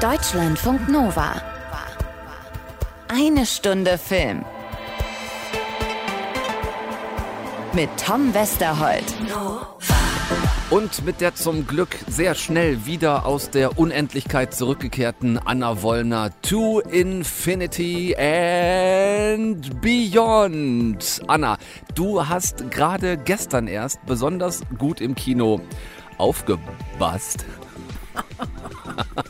[0.00, 1.42] Deutschlandfunk Nova.
[3.08, 4.46] Eine Stunde Film.
[7.74, 9.04] Mit Tom Westerholt.
[10.70, 16.80] Und mit der zum Glück sehr schnell wieder aus der Unendlichkeit zurückgekehrten Anna Wollner to
[16.80, 21.20] Infinity and Beyond.
[21.26, 21.58] Anna,
[21.94, 25.60] du hast gerade gestern erst besonders gut im Kino
[26.16, 27.44] aufgebast.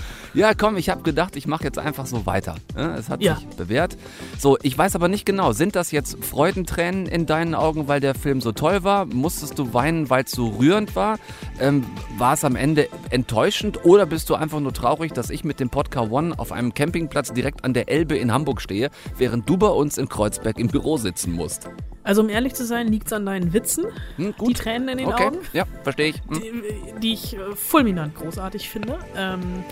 [0.33, 2.55] Ja, komm, ich habe gedacht, ich mache jetzt einfach so weiter.
[2.75, 3.35] Es hat Ja.
[3.35, 3.97] sich bewährt.
[4.39, 8.15] So, ich weiß aber nicht genau, sind das jetzt Freudentränen in deinen Augen, weil der
[8.15, 9.05] Film so toll war?
[9.05, 11.19] Musstest du weinen, weil es so rührend war?
[11.59, 11.85] Ähm,
[12.17, 15.69] war es am Ende enttäuschend oder bist du einfach nur traurig, dass ich mit dem
[15.69, 19.67] Podcast One auf einem Campingplatz direkt an der Elbe in Hamburg stehe, während du bei
[19.67, 21.69] uns in Kreuzberg im Büro sitzen musst?
[22.03, 23.85] Also um ehrlich zu sein, liegt es an deinen Witzen,
[24.15, 26.15] Hm, die Tränen in den okay, Augen, ja, verstehe ich.
[26.27, 26.41] Hm.
[26.41, 28.97] die, die ich äh, fulminant großartig finde.
[29.15, 29.63] Ähm,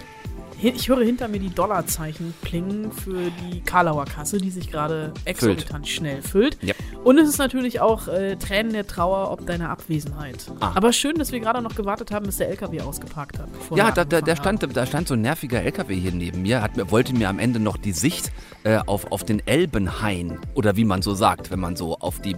[0.61, 5.87] ich höre hinter mir die Dollarzeichen klingen für die Karlauer Kasse, die sich gerade exorbitant
[5.87, 6.57] schnell füllt.
[6.61, 6.73] Ja.
[7.03, 10.51] Und es ist natürlich auch äh, Tränen der Trauer ob deiner Abwesenheit.
[10.59, 10.73] Ah.
[10.75, 13.47] Aber schön, dass wir gerade noch gewartet haben, bis der LKW ausgeparkt hat.
[13.75, 16.71] Ja, da, da, angefangen stand, da stand so ein nerviger LKW hier neben mir, hat,
[16.91, 18.31] wollte mir am Ende noch die Sicht
[18.63, 22.35] äh, auf, auf den Elbenhain, oder wie man so sagt, wenn man so auf die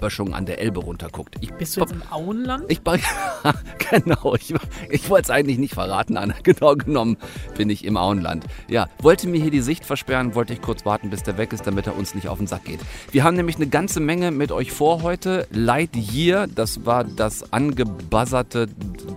[0.00, 1.36] Böschung an der Elbe runterguckt.
[1.40, 1.52] Ich.
[1.52, 2.64] Bist du jetzt im Auenland?
[2.68, 2.80] ich,
[3.90, 4.54] genau, ich,
[4.88, 6.34] ich wollte es eigentlich nicht verraten, Anna.
[6.42, 7.16] Genau genommen
[7.60, 8.46] bin ich im Auenland.
[8.68, 11.66] Ja, wollte mir hier die Sicht versperren, wollte ich kurz warten, bis der weg ist,
[11.66, 12.80] damit er uns nicht auf den Sack geht.
[13.12, 15.46] Wir haben nämlich eine ganze Menge mit euch vor heute.
[15.50, 18.66] Lightyear, das war das angebuzzerte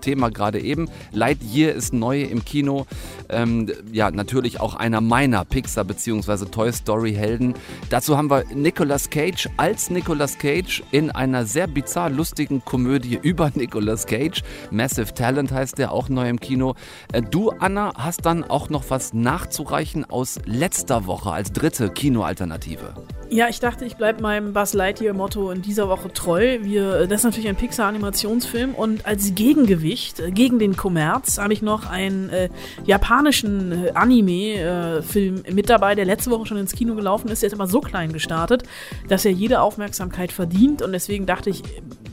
[0.01, 0.89] Thema gerade eben.
[1.13, 2.85] Lightyear ist neu im Kino.
[3.29, 6.47] Ähm, ja, natürlich auch einer meiner Pixar- bzw.
[6.47, 7.53] Toy Story-Helden.
[7.89, 13.51] Dazu haben wir Nicolas Cage als Nicolas Cage in einer sehr bizarr lustigen Komödie über
[13.55, 14.43] Nicolas Cage.
[14.69, 16.75] Massive Talent heißt der, auch neu im Kino.
[17.13, 22.95] Äh, Du, Anna, hast dann auch noch was nachzureichen aus letzter Woche als dritte Kinoalternative.
[23.29, 26.59] Ja, ich dachte, ich bleibe meinem Buzz Lightyear-Motto in dieser Woche treu.
[26.61, 31.63] Wir, das ist natürlich ein Pixar-Animationsfilm und als Gegengewicht äh, gegen den Kommerz habe ich
[31.63, 32.49] noch einen äh,
[32.85, 37.41] japanischen äh, Anime-Film mit dabei, der letzte Woche schon ins Kino gelaufen ist.
[37.41, 38.63] Der ist immer so klein gestartet,
[39.07, 41.63] dass er jede Aufmerksamkeit verdient und deswegen dachte ich,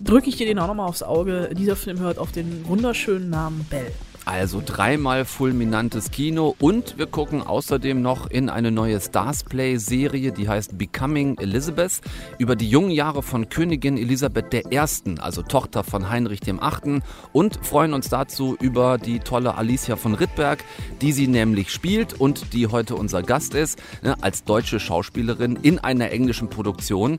[0.02, 1.50] drücke ich dir den auch nochmal aufs Auge.
[1.52, 3.92] Dieser Film hört auf den wunderschönen Namen Bell.
[4.30, 10.30] Also dreimal fulminantes Kino und wir gucken außerdem noch in eine neue Stars Play Serie,
[10.30, 12.00] die heißt Becoming Elizabeth,
[12.38, 14.78] über die jungen Jahre von Königin Elisabeth I.,
[15.18, 17.00] also Tochter von Heinrich VIII.
[17.32, 20.62] und freuen uns dazu über die tolle Alicia von Rittberg,
[21.00, 25.80] die sie nämlich spielt und die heute unser Gast ist, ne, als deutsche Schauspielerin in
[25.80, 27.18] einer englischen Produktion.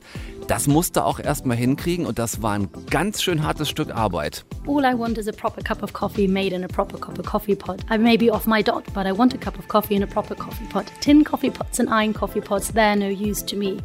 [0.52, 4.44] Das musste auch erstmal hinkriegen und das war ein ganz schön hartes Stück Arbeit.
[4.68, 7.24] All I want is a proper cup of coffee made in a proper cup of
[7.24, 7.80] coffee pot.
[7.90, 10.06] I may be off my dot, but I want a cup of coffee in a
[10.06, 10.92] proper coffee pot.
[11.00, 13.78] Tin coffee pots and iron coffee pots, they're no use to me.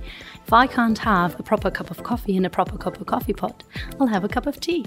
[0.45, 3.33] If I can't have a proper cup of coffee in a proper cup of coffee
[3.33, 3.63] pot,
[3.97, 4.83] I'll have a cup of tea.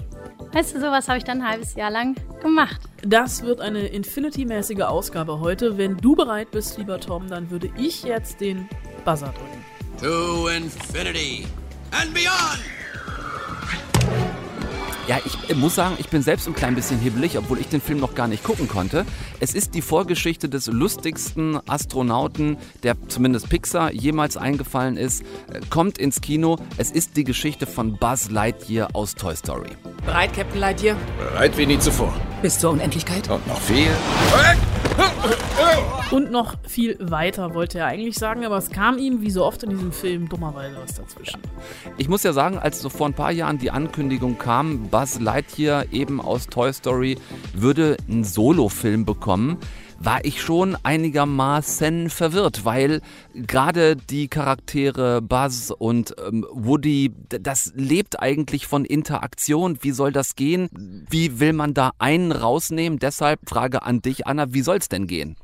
[0.53, 2.79] Weißt du, sowas habe ich dann ein halbes Jahr lang gemacht.
[3.01, 5.79] Das wird eine Infinity-mäßige Ausgabe heute.
[5.79, 8.69] Wenn du bereit bist, lieber Tom, dann würde ich jetzt den
[9.03, 9.65] Buzzer drücken.
[9.99, 11.47] To infinity
[11.91, 12.61] and beyond!
[15.11, 17.99] Ja, ich muss sagen, ich bin selbst ein klein bisschen hibbelig, obwohl ich den Film
[17.99, 19.05] noch gar nicht gucken konnte.
[19.41, 25.97] Es ist die Vorgeschichte des lustigsten Astronauten, der zumindest Pixar jemals eingefallen ist, äh, kommt
[25.97, 26.55] ins Kino.
[26.77, 29.71] Es ist die Geschichte von Buzz Lightyear aus Toy Story.
[30.05, 30.95] Bereit, Captain Lightyear?
[31.17, 32.13] Bereit wie nie zuvor.
[32.41, 33.29] Bis zur Unendlichkeit?
[33.29, 33.89] Und noch viel.
[36.11, 39.63] Und noch viel weiter wollte er eigentlich sagen, aber es kam ihm, wie so oft
[39.63, 41.39] in diesem Film, dummerweise was dazwischen.
[41.97, 45.91] Ich muss ja sagen, als so vor ein paar Jahren die Ankündigung kam, Buzz Lightyear
[45.91, 47.17] eben aus Toy Story
[47.53, 49.57] würde einen Solo-Film bekommen,
[49.99, 53.01] war ich schon einigermaßen verwirrt, weil
[53.33, 59.77] gerade die Charaktere Buzz und ähm, Woody, das lebt eigentlich von Interaktion.
[59.81, 61.05] Wie soll das gehen?
[61.09, 62.99] Wie will man da einen rausnehmen?
[62.99, 65.35] Deshalb Frage an dich, Anna, wie soll's denn gehen?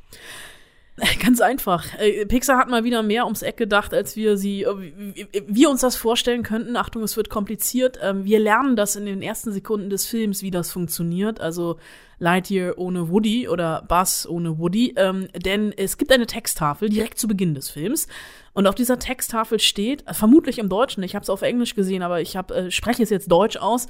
[1.24, 1.86] Ganz einfach.
[2.00, 5.82] Äh, Pixar hat mal wieder mehr ums Eck gedacht, als wir sie, äh, wir uns
[5.82, 6.76] das vorstellen könnten.
[6.76, 8.00] Achtung, es wird kompliziert.
[8.02, 11.40] Ähm, Wir lernen das in den ersten Sekunden des Films, wie das funktioniert.
[11.40, 11.78] Also
[12.18, 14.96] Lightyear ohne Woody oder Buzz ohne Woody.
[14.98, 18.08] Ähm, denn es gibt eine Texttafel direkt zu Beginn des Films.
[18.54, 22.02] Und auf dieser Texttafel steht, äh, vermutlich im Deutschen, ich habe es auf Englisch gesehen,
[22.02, 23.88] aber ich hab, spreche es jetzt Deutsch aus.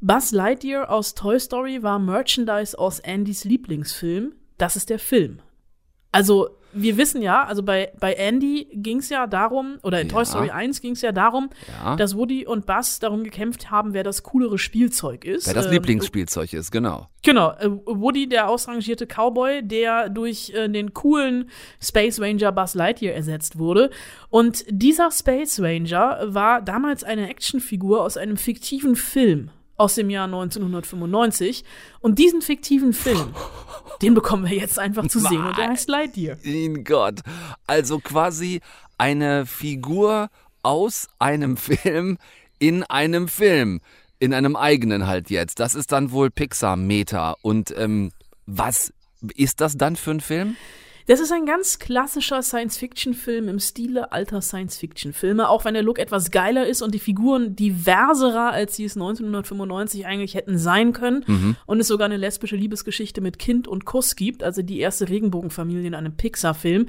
[0.00, 4.32] Buzz Lightyear aus Toy Story war Merchandise aus Andys Lieblingsfilm.
[4.58, 5.40] Das ist der Film.
[6.12, 10.12] Also wir wissen ja, also bei, bei Andy ging es ja darum, oder in Ja.
[10.14, 11.50] Toy Story 1 ging es ja darum,
[11.82, 11.96] Ja.
[11.96, 15.48] dass Woody und Buzz darum gekämpft haben, wer das coolere Spielzeug ist.
[15.48, 17.08] Wer das Ähm, Lieblingsspielzeug ist, genau.
[17.24, 21.50] Genau, äh, Woody, der ausrangierte Cowboy, der durch äh, den coolen
[21.82, 23.90] Space Ranger Buzz Lightyear ersetzt wurde.
[24.28, 30.26] Und dieser Space Ranger war damals eine Actionfigur aus einem fiktiven Film aus dem Jahr
[30.26, 31.64] 1995.
[32.00, 33.34] Und diesen fiktiven Film,
[34.02, 36.36] den bekommen wir jetzt einfach zu sehen und der heißt Lightyear.
[36.42, 37.20] In Gott.
[37.66, 38.60] Also quasi
[38.98, 40.28] eine Figur
[40.62, 42.18] aus einem Film
[42.58, 43.80] in einem Film.
[44.18, 45.60] In einem eigenen halt jetzt.
[45.60, 47.36] Das ist dann wohl Pixar-Meta.
[47.40, 48.12] Und ähm,
[48.44, 48.92] was
[49.34, 50.56] ist das dann für ein Film?
[51.10, 56.30] Das ist ein ganz klassischer Science-Fiction-Film im Stile alter Science-Fiction-Filme, auch wenn der Look etwas
[56.30, 61.80] geiler ist und die Figuren diverserer, als sie es 1995 eigentlich hätten sein können und
[61.80, 65.96] es sogar eine lesbische Liebesgeschichte mit Kind und Kuss gibt, also die erste Regenbogenfamilie in
[65.96, 66.86] einem Pixar-Film.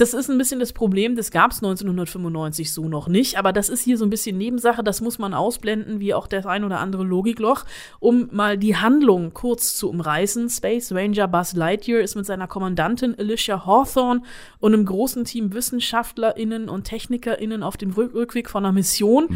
[0.00, 3.68] Das ist ein bisschen das Problem, das gab es 1995 so noch nicht, aber das
[3.68, 6.80] ist hier so ein bisschen Nebensache, das muss man ausblenden, wie auch das ein oder
[6.80, 7.66] andere Logikloch,
[7.98, 10.48] um mal die Handlung kurz zu umreißen.
[10.48, 14.22] Space Ranger Buzz Lightyear ist mit seiner Kommandantin Alicia Hawthorne
[14.58, 19.28] und einem großen Team WissenschaftlerInnen und TechnikerInnen auf dem Rück Rückweg von einer Mission.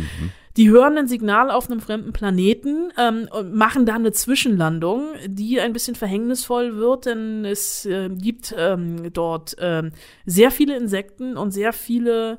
[0.57, 5.61] Die hören ein Signal auf einem fremden Planeten, ähm, und machen dann eine Zwischenlandung, die
[5.61, 9.91] ein bisschen verhängnisvoll wird, denn es äh, gibt ähm, dort ähm,
[10.27, 12.39] sehr viele Insekten und sehr viele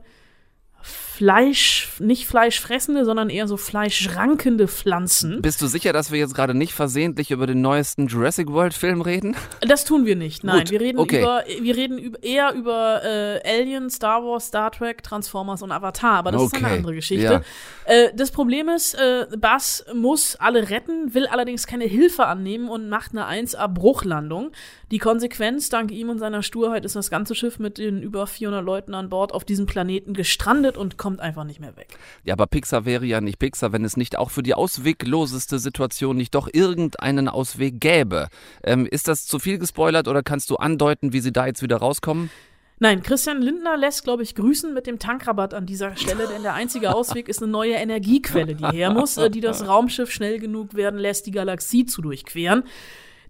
[1.17, 5.41] Fleisch, nicht fleischfressende, sondern eher so fleischrankende Pflanzen.
[5.41, 8.99] Bist du sicher, dass wir jetzt gerade nicht versehentlich über den neuesten Jurassic World Film
[9.01, 9.35] reden?
[9.61, 10.43] Das tun wir nicht.
[10.43, 11.21] Nein, Gut, wir reden okay.
[11.21, 16.15] über, wir reden über, eher über äh, Alien, Star Wars, Star Trek, Transformers und Avatar.
[16.17, 17.23] Aber das ist eine Okay, andere Geschichte.
[17.23, 17.41] ja.
[17.85, 22.89] Äh, das Problem ist, äh, Buzz muss alle retten, will allerdings keine Hilfe annehmen und
[22.89, 24.51] macht eine 1A-Bruchlandung.
[24.91, 28.63] Die Konsequenz, dank ihm und seiner Sturheit, ist das ganze Schiff mit den über 400
[28.63, 31.99] Leuten an Bord auf diesem Planeten gestrandet und kommt einfach nicht mehr weg.
[32.23, 36.17] Ja, aber Pixar wäre ja nicht Pixar, wenn es nicht auch für die auswegloseste Situation
[36.17, 38.29] nicht doch irgendeinen Ausweg gäbe.
[38.63, 41.77] Ähm, ist das zu viel gespoilert oder kannst du andeuten, wie sie da jetzt wieder
[41.77, 42.31] rauskommen?
[42.79, 46.55] Nein, Christian Lindner lässt, glaube ich, grüßen mit dem Tankrabatt an dieser Stelle, denn der
[46.55, 50.73] einzige Ausweg ist eine neue Energiequelle, die her muss, äh, die das Raumschiff schnell genug
[50.73, 52.63] werden lässt, die Galaxie zu durchqueren.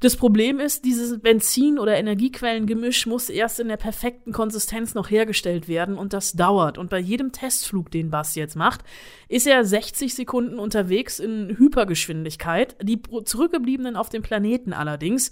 [0.06, 5.68] Das Problem ist, dieses Benzin- oder Energiequellengemisch muss erst in der perfekten Konsistenz noch hergestellt
[5.68, 6.78] werden und das dauert.
[6.78, 8.81] Und bei jedem Testflug, den Bass jetzt macht,
[9.30, 12.75] ist er 60 Sekunden unterwegs in Hypergeschwindigkeit.
[12.84, 15.31] Die zurückgebliebenen auf dem Planeten allerdings,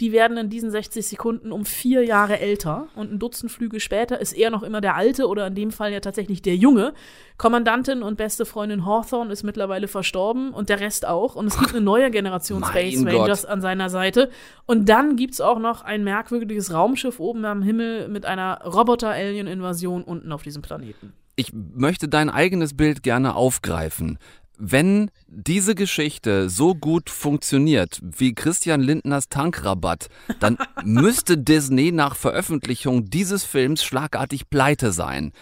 [0.00, 4.20] die werden in diesen 60 Sekunden um vier Jahre älter und ein Dutzend Flüge später
[4.20, 6.94] ist er noch immer der Alte oder in dem Fall ja tatsächlich der Junge.
[7.36, 11.34] Kommandantin und beste Freundin Hawthorne ist mittlerweile verstorben und der Rest auch.
[11.34, 13.14] Und es gibt eine neue Generation Mein Space Gott.
[13.14, 14.30] Rangers an seiner Seite.
[14.64, 20.32] Und dann gibt's auch noch ein merkwürdiges Raumschiff oben am Himmel mit einer Roboter-Alien-Invasion unten
[20.32, 21.12] auf diesem Planeten.
[21.36, 24.18] Ich möchte dein eigenes Bild gerne aufgreifen.
[24.58, 30.08] Wenn diese Geschichte so gut funktioniert wie Christian Lindners Tankrabatt,
[30.40, 35.32] dann müsste Disney nach Veröffentlichung dieses Films schlagartig pleite sein.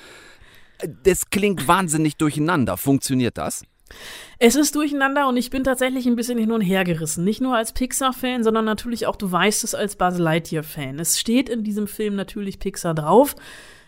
[1.02, 2.76] Das klingt wahnsinnig durcheinander.
[2.76, 3.64] Funktioniert das?
[4.38, 7.24] Es ist durcheinander und ich bin tatsächlich ein bisschen hin und her gerissen.
[7.24, 10.98] Nicht nur als Pixar-Fan, sondern natürlich auch, du weißt es, als Buzz Lightyear-Fan.
[10.98, 13.34] Es steht in diesem Film natürlich Pixar drauf.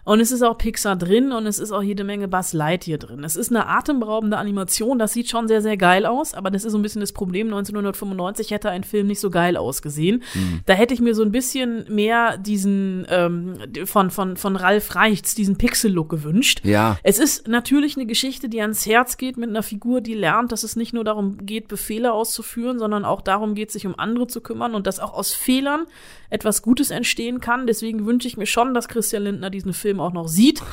[0.05, 3.23] Und es ist auch Pixar drin und es ist auch jede Menge Buzz Lightyear drin.
[3.23, 6.73] Es ist eine atemberaubende Animation, das sieht schon sehr, sehr geil aus, aber das ist
[6.73, 7.47] so ein bisschen das Problem.
[7.47, 10.23] 1995 hätte ein Film nicht so geil ausgesehen.
[10.67, 13.55] Da hätte ich mir so ein bisschen mehr diesen ähm,
[13.85, 16.63] von, von, von Ralf Reichts, diesen Pixel-Look gewünscht.
[16.65, 16.99] Ja.
[17.05, 20.65] Es ist natürlich eine Geschichte, die ans Herz geht mit einer Figur, die lernt, dass
[20.65, 24.41] es nicht nur darum geht, Befehle auszuführen, sondern auch darum geht, sich um andere zu
[24.41, 25.87] kümmern und dass auch aus Fehlern
[26.33, 27.67] etwas Gutes entstehen kann.
[27.67, 30.63] Deswegen wünsche ich mir schon, dass Christian Lindner diesen Film auch noch sieht.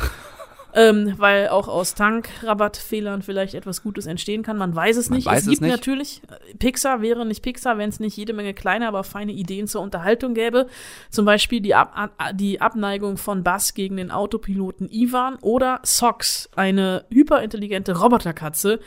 [0.72, 4.56] Ähm, weil auch aus Tankrabattfehlern vielleicht etwas Gutes entstehen kann.
[4.56, 5.26] Man weiß es Man nicht.
[5.26, 5.72] weiß es es gibt nicht.
[5.72, 9.66] natürlich, äh, Pixar wäre nicht Pixar, wenn es nicht jede Menge kleine, aber feine Ideen
[9.68, 10.68] zur Unterhaltung gäbe.
[11.10, 17.04] Zum Beispiel die, Ab die Abneigung von Buzz gegen den Autopiloten Ivan oder Sox, eine
[17.10, 18.80] hyperintelligente Roboterkatze,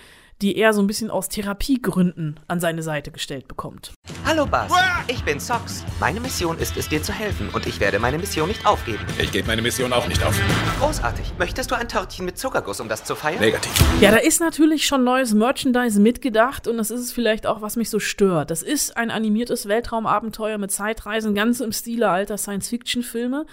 [0.42, 3.92] die er so ein bisschen aus Therapiegründen an seine Seite gestellt bekommt.
[4.26, 4.72] Hallo Buzz,
[5.06, 5.84] ich bin Sox.
[6.00, 8.98] Meine Mission ist es, dir zu helfen und ich werde meine Mission nicht aufgeben.
[9.18, 10.38] Ich gebe meine Mission auch nicht auf.
[10.80, 11.34] Großartig.
[11.38, 13.38] Möchtest du ein Törtchen mit Zuckerguss, um das zu feiern?
[13.38, 13.72] Negativ.
[14.00, 17.76] Ja, da ist natürlich schon neues Merchandise mitgedacht und das ist es vielleicht auch, was
[17.76, 18.50] mich so stört.
[18.50, 23.46] Das ist ein animiertes Weltraumabenteuer mit Zeitreisen, ganz im Stile alter Science-Fiction-Filme.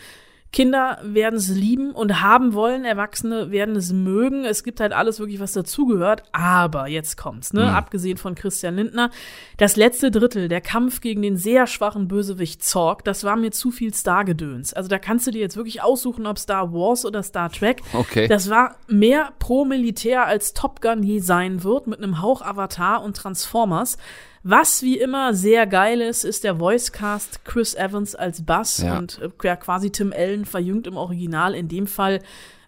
[0.52, 4.46] Kinder werden es lieben und haben wollen, Erwachsene werden es mögen.
[4.46, 6.24] Es gibt halt alles wirklich, was dazugehört.
[6.32, 7.72] Aber jetzt kommt's, ne?
[7.72, 9.12] Abgesehen von Christian Lindner.
[9.58, 13.70] Das letzte Drittel, der Kampf gegen den sehr schwachen Bösewicht Zorg, das war mir zu
[13.70, 14.74] viel Stargedöns.
[14.74, 17.82] Also da kannst du dir jetzt wirklich aussuchen, ob Star Wars oder Star Trek.
[17.94, 18.28] Okay.
[18.28, 23.16] Das war mehr pro-Militär als Top Gun je sein wird, mit einem Hauch Avatar und
[23.16, 23.98] Transformers.
[24.44, 28.98] Was wie immer sehr geil ist, ist der Voicecast Chris Evans als Bass Ja.
[28.98, 31.54] und äh, quasi Tim Allen verjüngt im Original.
[31.56, 32.22] In dem Fall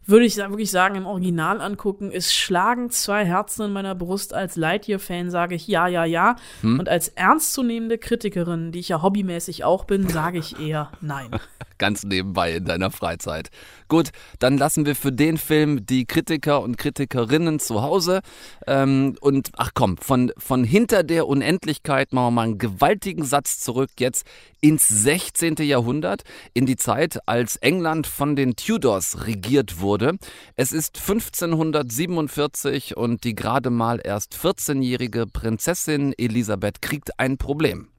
[0.05, 4.33] würde ich wirklich sagen, im Original angucken, ist schlagen zwei Herzen in meiner Brust.
[4.33, 6.35] Als Lightyear-Fan sage ich ja, ja, ja.
[6.61, 6.79] Hm?
[6.79, 11.29] Und als ernstzunehmende Kritikerin, die ich ja hobbymäßig auch bin, sage ich eher nein.
[11.81, 13.49] Ganz nebenbei in deiner Freizeit.
[13.87, 18.21] Gut, dann lassen wir für den Film die Kritiker und Kritikerinnen zu Hause.
[18.67, 23.59] Ähm, und ach komm, von, von hinter der Unendlichkeit machen wir mal einen gewaltigen Satz
[23.59, 24.27] zurück jetzt
[24.61, 25.55] ins 16.
[25.61, 26.21] Jahrhundert,
[26.53, 30.19] in die Zeit, als England von den Tudors regiert wurde.
[30.55, 37.90] Es ist 1547 und die gerade mal erst 14-jährige Prinzessin Elisabeth kriegt ein Problem.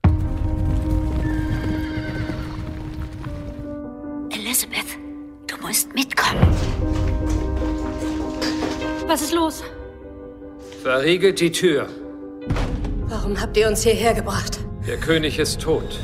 [5.73, 6.39] Musst mitkommen.
[9.07, 9.65] Was ist los?
[10.83, 11.89] Verriegelt die Tür.
[13.09, 14.59] Warum habt ihr uns hierher gebracht?
[14.87, 15.99] Der König ist tot.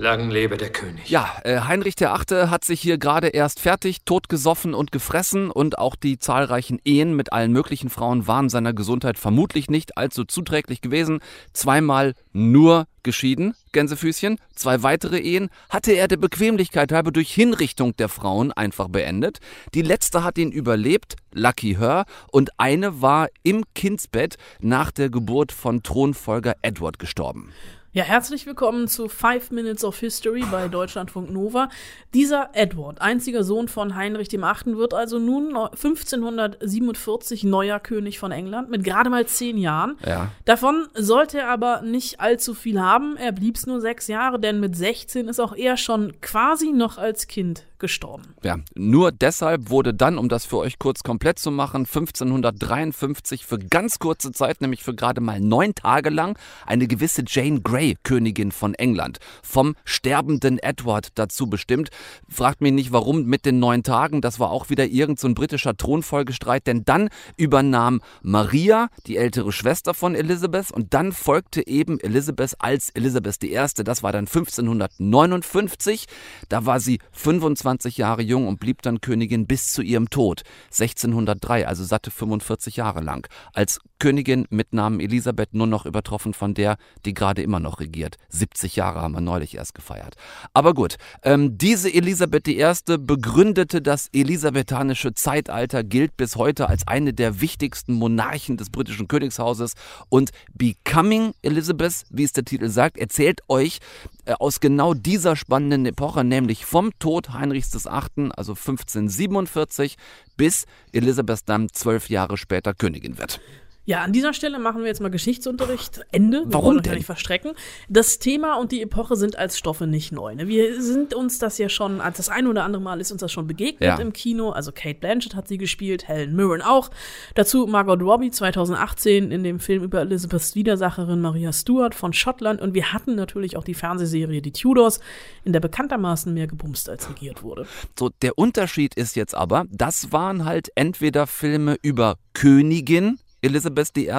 [0.00, 1.10] Lang lebe der König.
[1.10, 5.78] Ja, äh, Heinrich der Achte hat sich hier gerade erst fertig, totgesoffen und gefressen und
[5.78, 10.80] auch die zahlreichen Ehen mit allen möglichen Frauen waren seiner Gesundheit vermutlich nicht allzu zuträglich
[10.80, 11.20] gewesen.
[11.52, 14.38] Zweimal nur geschieden, Gänsefüßchen.
[14.54, 19.38] Zwei weitere Ehen hatte er der Bequemlichkeit halber durch Hinrichtung der Frauen einfach beendet.
[19.74, 25.52] Die letzte hat ihn überlebt, Lucky Her, und eine war im Kindsbett nach der Geburt
[25.52, 27.52] von Thronfolger Edward gestorben.
[27.92, 31.68] Ja, herzlich willkommen zu Five Minutes of History bei Deutschlandfunk Nova.
[32.14, 38.20] Dieser Edward, einziger Sohn von Heinrich dem Achten, wird also nun neu- 1547 neuer König
[38.20, 39.96] von England mit gerade mal zehn Jahren.
[40.06, 40.30] Ja.
[40.44, 43.16] Davon sollte er aber nicht allzu viel haben.
[43.16, 47.26] Er blieb's nur sechs Jahre, denn mit 16 ist auch er schon quasi noch als
[47.26, 48.34] Kind gestorben.
[48.44, 53.58] Ja, nur deshalb wurde dann, um das für euch kurz komplett zu machen, 1553 für
[53.58, 58.52] ganz kurze Zeit, nämlich für gerade mal neun Tage lang, eine gewisse Jane Grey, Königin
[58.52, 61.90] von England, vom sterbenden Edward dazu bestimmt.
[62.28, 65.76] Fragt mich nicht, warum mit den neun Tagen, das war auch wieder irgend so britischer
[65.76, 72.54] Thronfolgestreit, denn dann übernahm Maria, die ältere Schwester von Elizabeth, und dann folgte eben Elizabeth
[72.58, 73.56] als Elizabeth I.
[73.84, 76.06] Das war dann 1559.
[76.48, 80.42] Da war sie 25 25 Jahre jung und blieb dann Königin bis zu ihrem Tod
[80.72, 86.54] 1603, also satte 45 Jahre lang, als Königin mit Namen Elisabeth nur noch übertroffen von
[86.54, 88.16] der, die gerade immer noch regiert.
[88.30, 90.16] 70 Jahre haben wir neulich erst gefeiert.
[90.52, 92.64] Aber gut, ähm, diese Elisabeth I.
[92.98, 99.74] begründete das elisabethanische Zeitalter, gilt bis heute als eine der wichtigsten Monarchen des britischen Königshauses
[100.08, 103.78] und Becoming Elizabeth, wie es der Titel sagt, erzählt euch
[104.24, 109.96] äh, aus genau dieser spannenden Epoche, nämlich vom Tod Heinrich 20.08., also 1547,
[110.36, 113.40] bis Elisabeth dann zwölf Jahre später Königin wird.
[113.86, 116.02] Ja, an dieser Stelle machen wir jetzt mal Geschichtsunterricht.
[116.12, 116.42] Ende.
[116.44, 116.94] Wir Warum denn?
[116.94, 117.52] nicht verstrecken.
[117.88, 120.34] Das Thema und die Epoche sind als Stoffe nicht neu.
[120.34, 120.46] Ne?
[120.48, 123.32] Wir sind uns das ja schon, als das ein oder andere Mal ist uns das
[123.32, 123.96] schon begegnet Ja.
[123.96, 124.50] im Kino.
[124.50, 126.90] Also Kate Blanchett hat sie gespielt, Helen Mirren auch.
[127.34, 132.60] Dazu Margot Robbie 2018 in dem Film über Elizabeths Widersacherin Maria Stuart von Schottland.
[132.60, 135.00] Und wir hatten natürlich auch die Fernsehserie Die Tudors,
[135.44, 137.66] in der bekanntermaßen mehr gebumst als regiert wurde.
[137.98, 144.10] So, der Unterschied ist jetzt aber, das waren halt entweder Filme über Königin, Elisabeth I.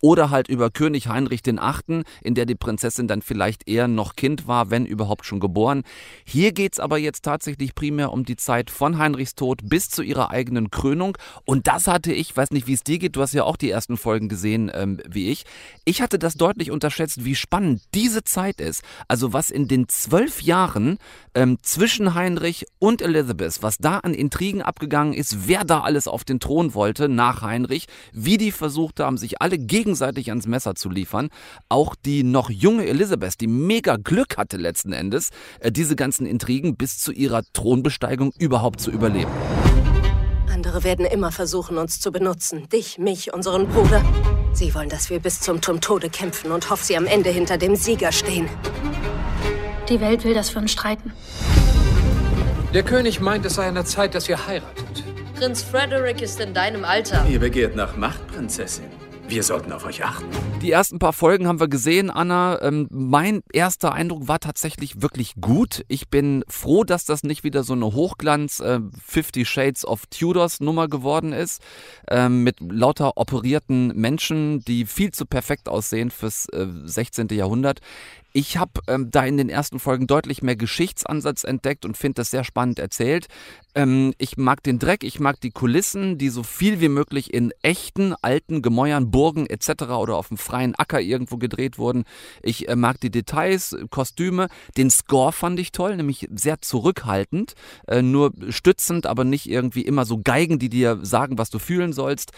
[0.00, 4.46] oder halt über König Heinrich VIII., in der die Prinzessin dann vielleicht eher noch Kind
[4.46, 5.82] war, wenn überhaupt schon geboren.
[6.24, 10.30] Hier geht's aber jetzt tatsächlich primär um die Zeit von Heinrichs Tod bis zu ihrer
[10.30, 11.18] eigenen Krönung.
[11.44, 13.70] Und das hatte ich, weiß nicht, wie es dir geht, du hast ja auch die
[13.70, 15.44] ersten Folgen gesehen, ähm, wie ich.
[15.84, 18.82] Ich hatte das deutlich unterschätzt, wie spannend diese Zeit ist.
[19.08, 20.98] Also was in den zwölf Jahren
[21.34, 26.24] ähm, zwischen Heinrich und Elizabeth, was da an Intrigen abgegangen ist, wer da alles auf
[26.24, 30.90] den Thron wollte nach Heinrich, wie die versucht haben, sich alle gegenseitig ans Messer zu
[30.90, 31.28] liefern.
[31.68, 35.30] Auch die noch junge Elizabeth, die mega Glück hatte letzten Endes,
[35.60, 39.30] äh, diese ganzen Intrigen bis zu ihrer Thronbesteigung überhaupt zu überleben.
[40.50, 42.68] Andere werden immer versuchen, uns zu benutzen.
[42.68, 44.04] Dich, mich, unseren Bruder.
[44.52, 47.58] Sie wollen, dass wir bis zum, zum Tode kämpfen und hoffen, sie am Ende hinter
[47.58, 48.48] dem Sieger stehen.
[49.88, 51.12] Die Welt will, dass wir uns streiten.
[52.72, 55.04] Der König meint, es sei an der Zeit, dass ihr heiratet.
[55.42, 57.26] Prinz Frederick ist in deinem Alter.
[57.28, 58.84] Ihr begehrt nach Macht, Prinzessin.
[59.26, 60.24] Wir sollten auf euch achten.
[60.60, 62.62] Die ersten paar Folgen haben wir gesehen, Anna.
[62.62, 65.84] Ähm, mein erster Eindruck war tatsächlich wirklich gut.
[65.88, 70.60] Ich bin froh, dass das nicht wieder so eine Hochglanz äh, Fifty Shades of Tudors
[70.60, 71.60] Nummer geworden ist,
[72.06, 77.26] äh, mit lauter operierten Menschen, die viel zu perfekt aussehen fürs äh, 16.
[77.32, 77.80] Jahrhundert.
[78.34, 82.30] Ich habe ähm, da in den ersten Folgen deutlich mehr Geschichtsansatz entdeckt und finde das
[82.30, 83.26] sehr spannend erzählt.
[83.74, 87.52] Ähm, ich mag den Dreck, ich mag die Kulissen, die so viel wie möglich in
[87.62, 89.84] echten alten Gemäuern, Burgen etc.
[89.92, 92.04] oder auf dem freien Acker irgendwo gedreht wurden.
[92.42, 94.48] Ich äh, mag die Details, Kostüme.
[94.76, 97.54] Den Score fand ich toll, nämlich sehr zurückhaltend,
[97.86, 101.92] äh, nur stützend, aber nicht irgendwie immer so Geigen, die dir sagen, was du fühlen
[101.92, 102.32] sollst.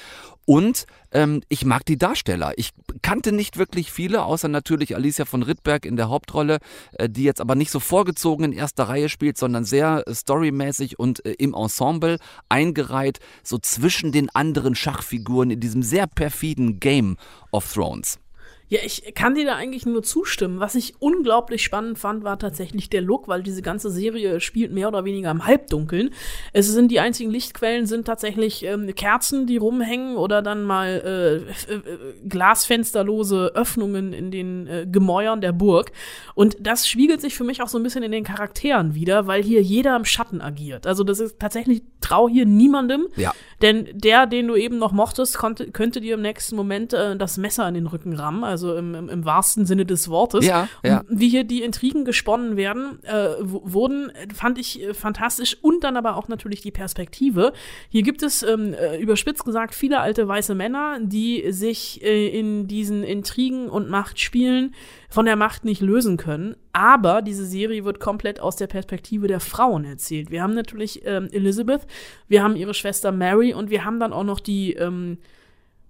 [0.46, 2.52] Und ähm, ich mag die Darsteller.
[2.56, 6.58] Ich kannte nicht wirklich viele, außer natürlich Alicia von Rittberg in der Hauptrolle,
[6.92, 10.98] äh, die jetzt aber nicht so vorgezogen in erster Reihe spielt, sondern sehr äh, storymäßig
[10.98, 17.16] und äh, im Ensemble eingereiht, so zwischen den anderen Schachfiguren in diesem sehr perfiden Game
[17.50, 18.18] of Thrones.
[18.68, 20.58] Ja, ich kann dir da eigentlich nur zustimmen.
[20.58, 24.88] Was ich unglaublich spannend fand, war tatsächlich der Look, weil diese ganze Serie spielt mehr
[24.88, 26.10] oder weniger im Halbdunkeln.
[26.52, 31.72] Es sind die einzigen Lichtquellen sind tatsächlich ähm, Kerzen, die rumhängen oder dann mal äh,
[31.72, 31.82] äh,
[32.28, 35.92] glasfensterlose Öffnungen in den äh, Gemäuern der Burg.
[36.34, 39.42] Und das spiegelt sich für mich auch so ein bisschen in den Charakteren wieder, weil
[39.42, 40.86] hier jeder im Schatten agiert.
[40.86, 43.32] Also das ist tatsächlich trau hier niemandem, Ja.
[43.62, 47.36] denn der, den du eben noch mochtest, konnte, könnte dir im nächsten Moment äh, das
[47.36, 48.44] Messer in den Rücken rammen.
[48.54, 50.46] Also im, im, im wahrsten Sinne des Wortes.
[50.46, 51.00] Ja, ja.
[51.00, 55.96] Und wie hier die Intrigen gesponnen werden, äh, wurden, fand ich äh, fantastisch und dann
[55.96, 57.52] aber auch natürlich die Perspektive.
[57.88, 62.68] Hier gibt es, ähm, äh, überspitzt gesagt, viele alte weiße Männer, die sich äh, in
[62.68, 64.72] diesen Intrigen und Machtspielen
[65.08, 66.54] von der Macht nicht lösen können.
[66.72, 70.30] Aber diese Serie wird komplett aus der Perspektive der Frauen erzählt.
[70.30, 71.88] Wir haben natürlich ähm, Elizabeth,
[72.28, 75.18] wir haben ihre Schwester Mary und wir haben dann auch noch die ähm,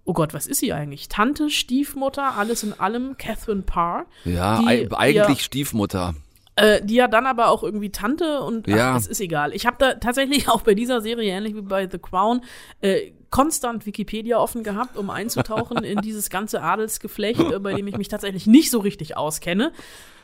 [0.04, 1.08] oh Gott, was ist sie eigentlich?
[1.08, 4.06] Tante, Stiefmutter, alles in allem, Catherine Parr.
[4.24, 6.14] Ja, die, ei- eigentlich ja, Stiefmutter.
[6.56, 8.96] äh, die ja dann aber auch irgendwie Tante und ach, Ja.
[8.96, 9.52] es ist egal.
[9.54, 12.42] Ich habe da tatsächlich auch bei dieser Serie, ähnlich wie bei The Crown,
[12.80, 17.96] äh, konstant Wikipedia offen gehabt, um einzutauchen in dieses ganze Adelsgeflecht, äh, bei dem ich
[17.96, 19.72] mich tatsächlich nicht so richtig auskenne.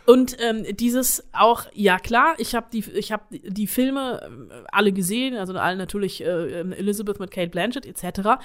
[0.06, 4.54] Und ähm, dieses auch, ja klar, ich habe die, ich hab die, die Filme äh,
[4.72, 8.40] alle gesehen, also alle natürlich äh, ähm, Elizabeth mit Kate Blanchett etc.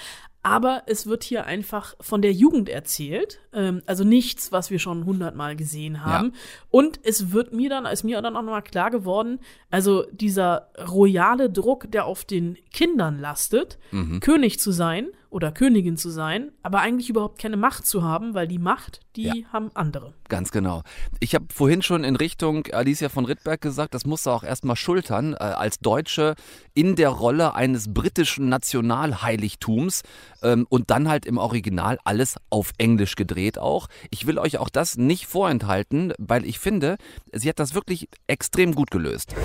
[0.45, 5.03] Aber es wird hier einfach von der Jugend erzählt, ähm, also nichts, was wir schon
[5.05, 6.33] hundertmal gesehen haben.
[6.69, 9.39] Und es wird mir dann, ist mir dann auch nochmal klar geworden,
[9.71, 13.79] also dieser royale Druck, der auf den Kindern lastet,
[14.21, 18.47] König zu sein oder Königin zu sein, aber eigentlich überhaupt keine Macht zu haben, weil
[18.47, 19.33] die Macht, die Ja.
[19.51, 20.13] haben andere.
[20.29, 20.81] Ganz genau.
[21.19, 24.77] Ich habe vorhin schon in Richtung Alicia von Rittberg gesagt, das musst du auch erstmal
[24.77, 26.35] schultern, äh, als Deutsche
[26.73, 30.03] in der Rolle eines britischen Nationalheiligtums
[30.45, 33.87] ähm, und dann halt im Original alles auf Englisch gedreht auch.
[34.11, 36.97] Ich will euch auch das nicht vorenthalten, weil ich finde,
[37.33, 39.35] sie hat das wirklich extrem gut gelöst.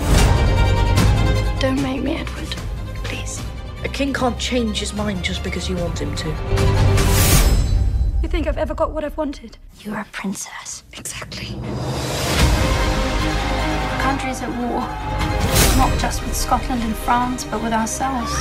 [1.59, 2.55] Don't make me, Edward.
[3.03, 3.41] Please.
[3.83, 6.27] A king can't change his mind just because you want him to.
[8.21, 9.57] You think I've ever got what I've wanted?
[9.83, 10.83] You're a princess.
[10.97, 11.55] Exactly.
[13.89, 14.87] The country's at war.
[15.77, 18.31] Not just with Scotland and France, but with ourselves.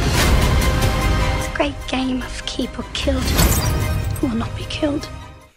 [1.61, 3.23] Great game of keep or killed.
[4.23, 5.07] Will not be killed?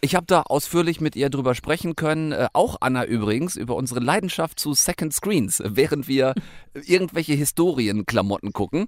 [0.01, 4.01] Ich habe da ausführlich mit ihr drüber sprechen können, äh, auch Anna übrigens, über unsere
[4.01, 6.33] Leidenschaft zu Second Screens, während wir
[6.73, 8.87] irgendwelche Historienklamotten gucken.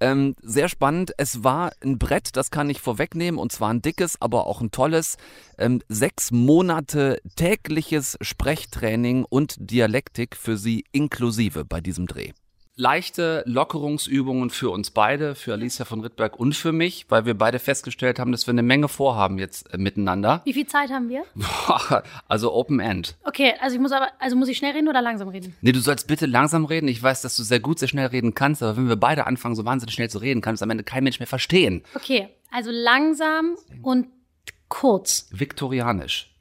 [0.00, 1.12] Ähm, sehr spannend.
[1.18, 4.72] Es war ein Brett, das kann ich vorwegnehmen, und zwar ein dickes, aber auch ein
[4.72, 5.18] tolles.
[5.58, 12.32] Ähm, sechs Monate tägliches Sprechtraining und Dialektik für sie inklusive bei diesem Dreh
[12.76, 17.58] leichte Lockerungsübungen für uns beide, für Alicia von Rittberg und für mich, weil wir beide
[17.58, 20.42] festgestellt haben, dass wir eine Menge vorhaben jetzt äh, miteinander.
[20.44, 21.24] Wie viel Zeit haben wir?
[22.28, 23.16] Also Open End.
[23.24, 25.54] Okay, also ich muss aber, also muss ich schnell reden oder langsam reden?
[25.60, 26.88] Nee, du sollst bitte langsam reden.
[26.88, 29.54] Ich weiß, dass du sehr gut, sehr schnell reden kannst, aber wenn wir beide anfangen,
[29.54, 31.82] so wahnsinnig schnell zu reden, kann es am Ende kein Mensch mehr verstehen.
[31.94, 34.08] Okay, also langsam und
[34.68, 35.28] kurz.
[35.30, 36.34] Viktorianisch.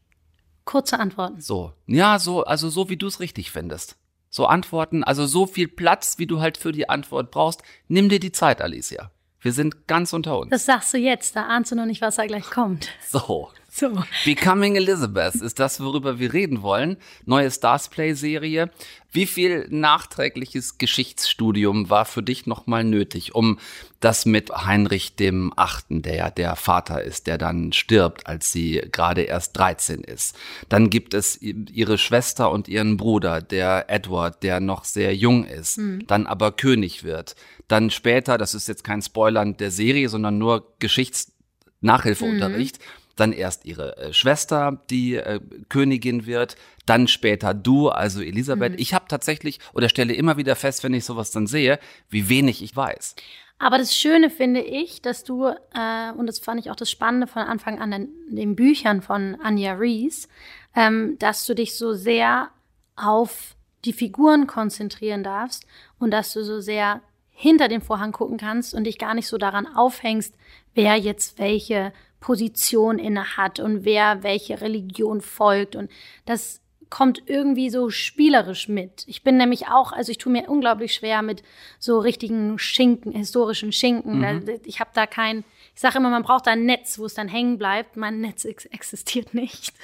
[0.66, 1.40] Kurze Antworten.
[1.40, 1.74] So.
[1.86, 3.96] Ja, so, also so wie du es richtig findest.
[4.36, 7.64] So Antworten, also so viel Platz, wie du halt für die Antwort brauchst.
[7.88, 9.10] Nimm dir die Zeit, Alicia.
[9.40, 10.50] Wir sind ganz unter uns.
[10.50, 12.90] Das sagst du jetzt, da ahnst du noch nicht, was da gleich kommt.
[13.10, 13.50] so.
[13.78, 13.92] So.
[14.24, 16.96] Becoming Elizabeth ist das, worüber wir reden wollen.
[17.26, 18.72] Neue Starsplay-Serie.
[19.12, 23.60] Wie viel nachträgliches Geschichtsstudium war für dich nochmal nötig, um
[24.00, 28.82] das mit Heinrich dem Achten, der ja der Vater ist, der dann stirbt, als sie
[28.94, 30.38] gerade erst 13 ist.
[30.70, 35.82] Dann gibt es ihre Schwester und ihren Bruder, der Edward, der noch sehr jung ist,
[36.08, 37.36] dann aber König wird.
[37.68, 41.34] Dann später, das ist jetzt kein Spoilern der Serie, sondern nur Geschichts
[41.82, 42.80] Nachhilfeunterricht,
[43.16, 48.74] dann erst ihre äh, Schwester, die äh, Königin wird, dann später du, also Elisabeth.
[48.74, 48.80] Mhm.
[48.80, 52.62] Ich habe tatsächlich oder stelle immer wieder fest, wenn ich sowas dann sehe, wie wenig
[52.62, 53.16] ich weiß.
[53.58, 57.28] Aber das Schöne finde ich, dass du, äh, und das fand ich auch das Spannende
[57.28, 60.28] von Anfang an in den Büchern von Anja Rees,
[60.76, 62.50] ähm, dass du dich so sehr
[62.98, 65.66] auf die Figuren konzentrieren darfst
[66.00, 69.38] und dass du so sehr hinter den Vorhang gucken kannst und dich gar nicht so
[69.38, 70.34] daran aufhängst,
[70.74, 71.94] wer jetzt welche
[72.26, 75.76] Position inne hat und wer welche Religion folgt.
[75.76, 75.92] Und
[76.26, 76.60] das
[76.90, 79.04] kommt irgendwie so spielerisch mit.
[79.06, 81.44] Ich bin nämlich auch, also ich tue mir unglaublich schwer mit
[81.78, 84.22] so richtigen Schinken, historischen Schinken.
[84.22, 84.44] Mhm.
[84.64, 85.44] Ich habe da kein,
[85.76, 87.96] ich sage immer, man braucht da ein Netz, wo es dann hängen bleibt.
[87.96, 89.76] Mein Netz ex existiert nicht.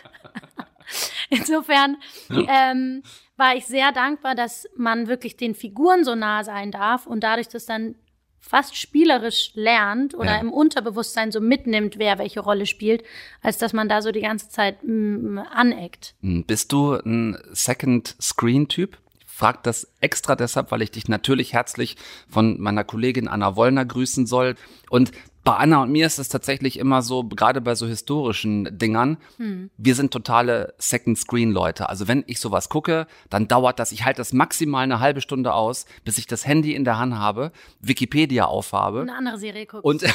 [1.29, 1.97] Insofern
[2.31, 3.03] ähm,
[3.37, 7.49] war ich sehr dankbar, dass man wirklich den Figuren so nah sein darf und dadurch
[7.49, 7.93] das dann
[8.41, 10.39] fast spielerisch lernt oder Ja.
[10.41, 13.03] im Unterbewusstsein so mitnimmt, wer welche Rolle spielt,
[13.41, 16.15] als dass man da so die ganze Zeit mm, aneckt.
[16.21, 18.97] Hm, Bist du ein Second-Screen-Typ?
[18.97, 19.00] Ich
[19.41, 21.97] frag das extra deshalb, weil ich dich natürlich herzlich
[22.29, 24.53] von meiner Kollegin Anna Wollner grüßen soll.
[24.91, 25.11] Und
[25.43, 29.71] bei Anna und mir ist es tatsächlich immer so, gerade bei so historischen Dingern, Hm.
[29.79, 31.89] wir sind totale Second-Screen-Leute.
[31.89, 35.55] Also wenn ich sowas gucke, dann dauert das, ich halte das maximal eine halbe Stunde
[35.55, 39.83] aus, bis ich das Handy in der Hand habe, Wikipedia aufhabe Eine andere Serie guckst.
[39.85, 40.03] und,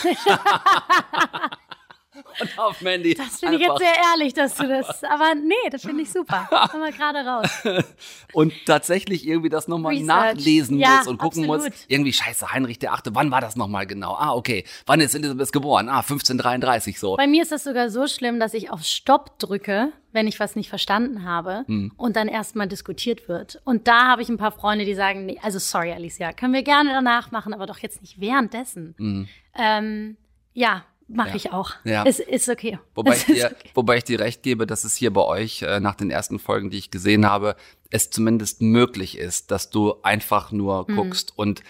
[2.41, 3.15] und auf dem Handy.
[3.15, 6.47] das finde ich jetzt sehr ehrlich, dass du das, aber nee, das finde ich super.
[6.71, 7.49] Kommen wir gerade raus.
[8.33, 11.71] und tatsächlich irgendwie das nochmal nachlesen Ja, muss und gucken absolut.
[11.73, 11.85] muss.
[11.89, 14.15] Irgendwie scheiße, Heinrich der Achte, wann war das nochmal genau?
[14.15, 14.65] Ah, okay.
[14.87, 15.89] Wann ist Elisabeth geboren?
[15.89, 17.17] Ah, 1533 so.
[17.17, 20.57] Bei mir ist das sogar so schlimm, dass ich auf Stopp drücke, wenn ich was
[20.57, 21.93] nicht verstanden habe Hm.
[21.97, 23.61] und dann erstmal diskutiert wird.
[23.65, 26.63] Und da habe ich ein paar Freunde, die sagen, nee, also sorry Alicia, können wir
[26.63, 28.95] gerne danach machen, aber doch jetzt nicht währenddessen.
[28.99, 29.29] Mhm.
[29.59, 30.17] Ähm,
[30.55, 31.35] ja, mache Ja.
[31.37, 31.73] ich auch.
[31.85, 32.05] Ja.
[32.05, 32.79] Es ist okay.
[32.95, 33.71] Wobei es ich, dir, okay.
[33.75, 36.71] wobei ich dir recht gebe, dass es hier bei euch äh, nach den ersten Folgen,
[36.71, 37.57] die ich gesehen habe,
[37.90, 40.97] es zumindest möglich ist, dass du einfach nur Mhm.
[40.97, 41.62] guckst und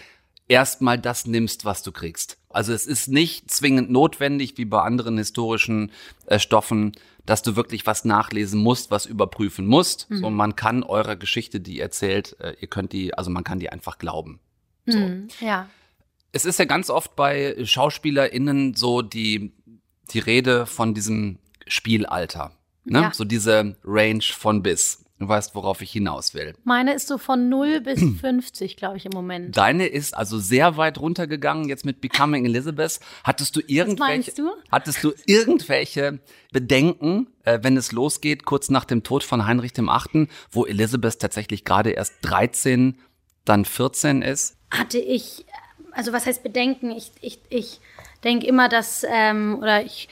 [0.47, 2.37] erstmal das nimmst, was du kriegst.
[2.49, 5.91] Also es ist nicht zwingend notwendig, wie bei anderen historischen
[6.25, 6.93] äh, Stoffen,
[7.25, 10.09] dass du wirklich was nachlesen musst, was überprüfen musst.
[10.09, 10.17] Mhm.
[10.17, 13.59] So, man kann eurer Geschichte, die ihr erzählt, äh, ihr könnt die, also man kann
[13.59, 14.39] die einfach glauben.
[14.85, 15.69] Mhm, ja.
[16.31, 19.53] Es ist ja ganz oft bei SchauspielerInnen so die,
[20.11, 22.51] die Rede von diesem Spielalter.
[22.85, 23.01] Ne?
[23.01, 23.11] Ja.
[23.13, 25.03] So diese Range von bis.
[25.19, 26.53] Du weißt, worauf ich hinaus will.
[26.63, 29.57] Meine ist so von 0 bis 50, glaube ich, im Moment.
[29.57, 32.99] Deine ist also sehr weit runtergegangen jetzt mit Becoming Elizabeth.
[33.23, 34.51] Hattest du irgendwelche, du?
[34.71, 36.19] hattest du irgendwelche
[36.51, 41.19] Bedenken, äh, wenn es losgeht, kurz nach dem Tod von Heinrich dem Achten, wo Elizabeth
[41.19, 42.99] tatsächlich gerade erst 13,
[43.43, 44.57] dann 14 ist?
[44.69, 45.45] hatte ich,
[45.97, 46.91] also was heißt Bedenken?
[46.91, 47.79] Ich, ich, ich
[48.23, 50.07] denke immer, dass, ähm, oder ich,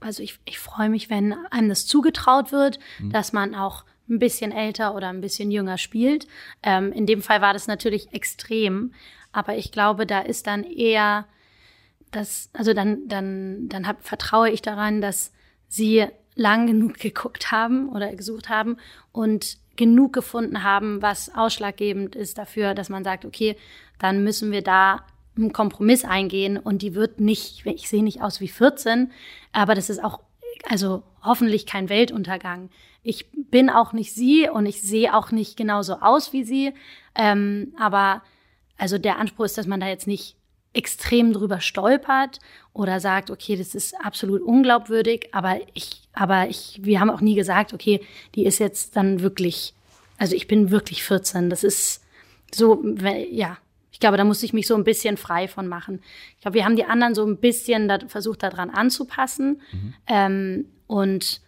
[0.00, 3.10] also ich, ich freue mich, wenn einem das zugetraut wird, Mhm.
[3.10, 6.26] dass man auch ein bisschen älter oder ein bisschen jünger spielt.
[6.62, 8.92] Ähm, in dem Fall war das natürlich extrem,
[9.32, 11.26] aber ich glaube, da ist dann eher
[12.10, 15.32] das, also dann, dann, dann hab, vertraue ich daran, dass
[15.68, 18.76] sie lang genug geguckt haben oder gesucht haben
[19.12, 23.56] und genug gefunden haben, was ausschlaggebend ist dafür, dass man sagt, okay,
[23.98, 25.04] dann müssen wir da
[25.36, 29.10] einen Kompromiss eingehen und die wird nicht, ich sehe nicht aus wie 14,
[29.52, 30.20] aber das ist auch,
[30.68, 32.68] also hoffentlich kein Weltuntergang.
[33.02, 36.74] Ich bin auch nicht sie und ich sehe auch nicht genauso aus wie sie,
[37.14, 38.22] ähm, aber
[38.76, 40.36] also der Anspruch ist, dass man da jetzt nicht
[40.72, 42.40] extrem drüber stolpert
[42.72, 47.34] oder sagt, okay, das ist absolut unglaubwürdig, aber ich, aber ich, wir haben auch nie
[47.34, 48.00] gesagt, okay,
[48.34, 49.74] die ist jetzt dann wirklich,
[50.18, 51.50] also ich bin wirklich 14.
[51.50, 52.02] Das ist
[52.54, 52.82] so,
[53.30, 53.58] ja,
[53.90, 56.00] ich glaube, da muss ich mich so ein bisschen frei von machen.
[56.36, 59.60] Ich glaube, wir haben die anderen so ein bisschen da, versucht, daran anzupassen
[60.06, 61.40] ähm, und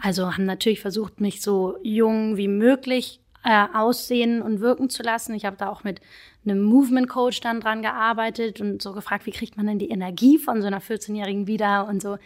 [0.00, 5.34] also haben natürlich versucht, mich so jung wie möglich äh, aussehen und wirken zu lassen.
[5.34, 6.00] Ich habe da auch mit
[6.44, 10.38] einem Movement Coach dann dran gearbeitet und so gefragt, wie kriegt man denn die Energie
[10.38, 12.18] von so einer 14-Jährigen wieder und so.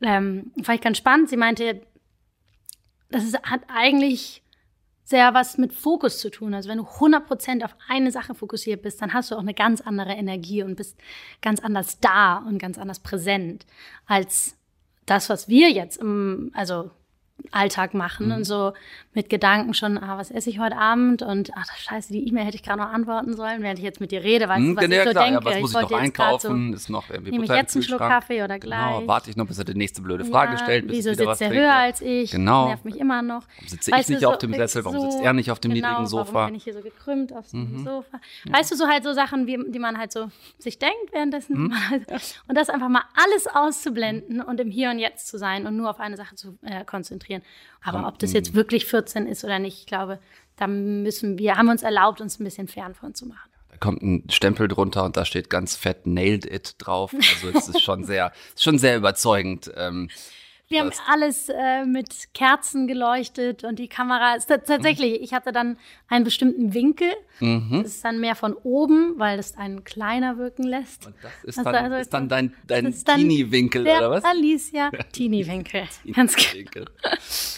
[0.00, 1.28] Ähm, fand ich ganz spannend.
[1.28, 1.80] Sie meinte,
[3.10, 4.42] das ist, hat eigentlich
[5.04, 6.54] sehr was mit Fokus zu tun.
[6.54, 9.82] Also wenn du 100% auf eine Sache fokussiert bist, dann hast du auch eine ganz
[9.82, 10.98] andere Energie und bist
[11.42, 13.66] ganz anders da und ganz anders präsent
[14.06, 14.56] als
[15.04, 16.90] das, was wir jetzt im, also
[17.52, 18.72] Alltag machen und so
[19.12, 22.56] mit Gedanken schon, ah, was esse ich heute Abend und ach scheiße, die E-Mail hätte
[22.56, 24.88] ich gerade noch antworten sollen, während ich jetzt mit dir rede, weißt Hm, du, was
[24.88, 25.38] ja, ich so klar, denke.
[25.38, 26.72] ja, was muss ich, noch jetzt grad einkaufen?
[26.72, 27.98] ist noch irgendwie nehme ich jetzt einen Schluck?
[28.00, 28.78] Kaffee oder gleich?
[28.96, 31.18] Genau, warte ich noch, bis er die nächste blöde Frage ja, stellt, bis Wieso ich
[31.18, 31.54] sitzt trinke.
[31.56, 32.30] höher als ich?
[32.32, 32.66] Genau.
[32.68, 33.44] Nervt mich immer noch.
[33.56, 34.84] Warum sitze Weißt ich nicht auf so- dem Sessel?
[34.84, 36.30] Warum so- sitzt er nicht auf dem genau, niedrigen Sofa?
[36.30, 36.34] Mhm.
[36.34, 38.20] Warum bin ich hier so gekrümmt auf dem Sofa?
[38.50, 40.28] Weißt du, so halt so Sachen, wie, die man halt so
[40.58, 41.64] sich denkt währenddessen.
[41.64, 41.74] Mhm.
[42.48, 45.90] Und das einfach mal alles auszublenden und im Hier und Jetzt zu sein und nur
[45.90, 47.33] auf eine Sache zu äh, konzentrieren.
[47.82, 50.18] Aber ob das jetzt wirklich 14 ist oder nicht, ich glaube,
[50.56, 53.50] da müssen wir, haben wir uns erlaubt, uns ein bisschen fern von zu machen.
[53.70, 57.12] Da kommt ein Stempel drunter und da steht ganz fett Nailed It drauf.
[57.12, 59.70] Also es ist schon sehr, schon sehr überzeugend.
[59.76, 60.08] Ähm,
[60.68, 65.52] Wir haben alles äh, mit Kerzen geleuchtet und die Kamera ist tats- tatsächlich, ich hatte
[65.52, 65.76] dann
[66.08, 67.10] einen bestimmten Winkel.
[67.38, 67.82] Mhm.
[67.82, 71.10] Das ist dann mehr von oben, weil das einen kleiner wirken lässt.
[71.22, 74.24] das ist Also- dann, also- ist dann dein, dein Teenie-Winkel, der oder was?
[74.24, 75.84] Alicia Teenie-Winkel.
[76.14, 76.86] Ganz genau.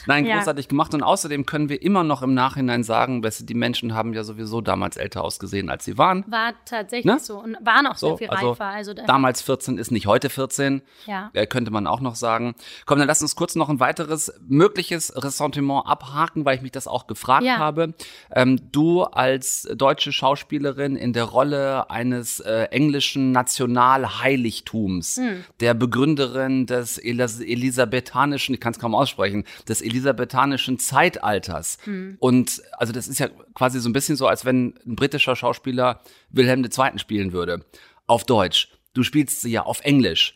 [0.07, 0.39] Nein, Ja.
[0.39, 0.93] großartig gemacht.
[0.93, 4.97] Und außerdem können wir immer noch im Nachhinein sagen, die Menschen haben ja sowieso damals
[4.97, 6.25] älter ausgesehen, als sie waren.
[6.27, 7.21] War tatsächlich Ne?
[7.21, 8.65] so und waren auch So, sehr viel also reifer.
[8.67, 11.31] Also da, damals 14 ist nicht heute 14, Ja.
[11.35, 12.55] äh, könnte man auch noch sagen.
[12.97, 16.89] Komm, dann lass uns kurz noch ein weiteres mögliches Ressentiment abhaken, weil ich mich das
[16.89, 17.59] auch gefragt Ja.
[17.59, 17.93] habe.
[18.35, 25.45] Ähm, du als deutsche Schauspielerin in der Rolle eines äh, englischen Nationalheiligtums, Hm.
[25.61, 31.77] der Begründerin des Elis elisabethanischen, ich kann es kaum aussprechen, des elisabethanischen Zeitalters.
[31.85, 32.17] Hm.
[32.19, 36.01] Und also das ist ja quasi so ein bisschen so, als wenn ein britischer Schauspieler
[36.31, 36.99] Wilhelm II.
[36.99, 37.63] spielen würde.
[38.07, 38.69] Auf Deutsch.
[38.95, 40.35] Du spielst sie ja auf Englisch.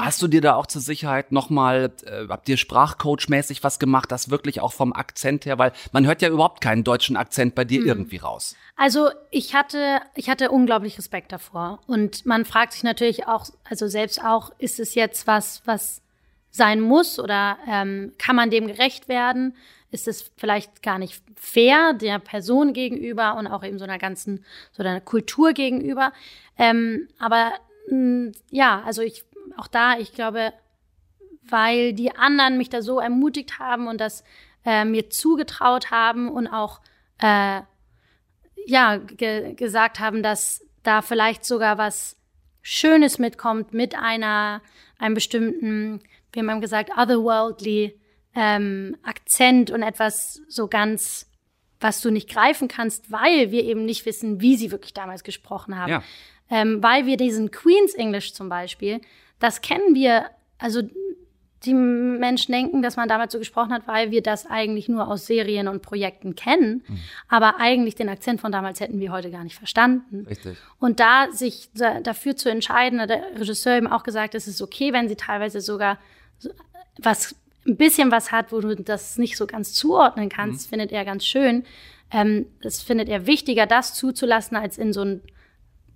[0.00, 4.30] Hast du dir da auch zur Sicherheit nochmal, äh, habt ihr Sprachcoach-mäßig was gemacht, das
[4.30, 7.84] wirklich auch vom Akzent her, weil man hört ja überhaupt keinen deutschen Akzent bei dir
[7.84, 8.56] irgendwie raus.
[8.76, 11.80] Also ich hatte, ich hatte unglaublich Respekt davor.
[11.86, 16.02] Und man fragt sich natürlich auch, also selbst auch, ist es jetzt was, was
[16.50, 19.56] sein muss oder ähm, kann man dem gerecht werden?
[19.90, 24.44] Ist es vielleicht gar nicht fair der Person gegenüber und auch eben so einer ganzen,
[24.72, 26.12] so einer Kultur gegenüber?
[26.58, 27.52] Ähm, aber
[28.50, 29.24] ja, also ich,
[29.58, 30.52] auch da, ich glaube,
[31.42, 34.24] weil die anderen mich da so ermutigt haben und das
[34.64, 36.80] äh, mir zugetraut haben und auch
[37.20, 37.62] äh,
[38.66, 42.16] ja ge gesagt haben, dass da vielleicht sogar was
[42.62, 44.62] Schönes mitkommt mit einer
[44.98, 46.00] einem bestimmten,
[46.32, 47.98] wir haben gesagt, otherworldly
[48.34, 51.30] ähm, Akzent und etwas so ganz,
[51.80, 55.78] was du nicht greifen kannst, weil wir eben nicht wissen, wie sie wirklich damals gesprochen
[55.78, 55.90] haben.
[55.90, 56.02] Ja.
[56.50, 59.00] Ähm, weil wir diesen Queen's English zum Beispiel,
[59.38, 60.26] das kennen wir,
[60.58, 60.82] also
[61.64, 65.26] die Menschen denken, dass man damals so gesprochen hat, weil wir das eigentlich nur aus
[65.26, 66.84] Serien und Projekten kennen.
[67.28, 70.24] Aber eigentlich den Akzent von damals hätten wir heute gar nicht verstanden.
[70.28, 70.56] Richtig.
[70.78, 74.62] Und da sich da, dafür zu entscheiden, hat der Regisseur eben auch gesagt, es ist
[74.62, 75.98] okay, wenn sie teilweise sogar
[76.38, 76.50] so,
[76.98, 77.34] was
[77.66, 81.26] ein bisschen was hat, wo du das nicht so ganz zuordnen kannst, findet er ganz
[81.26, 81.64] schön.
[82.10, 85.22] Ähm, das findet er wichtiger, das zuzulassen, als in so einen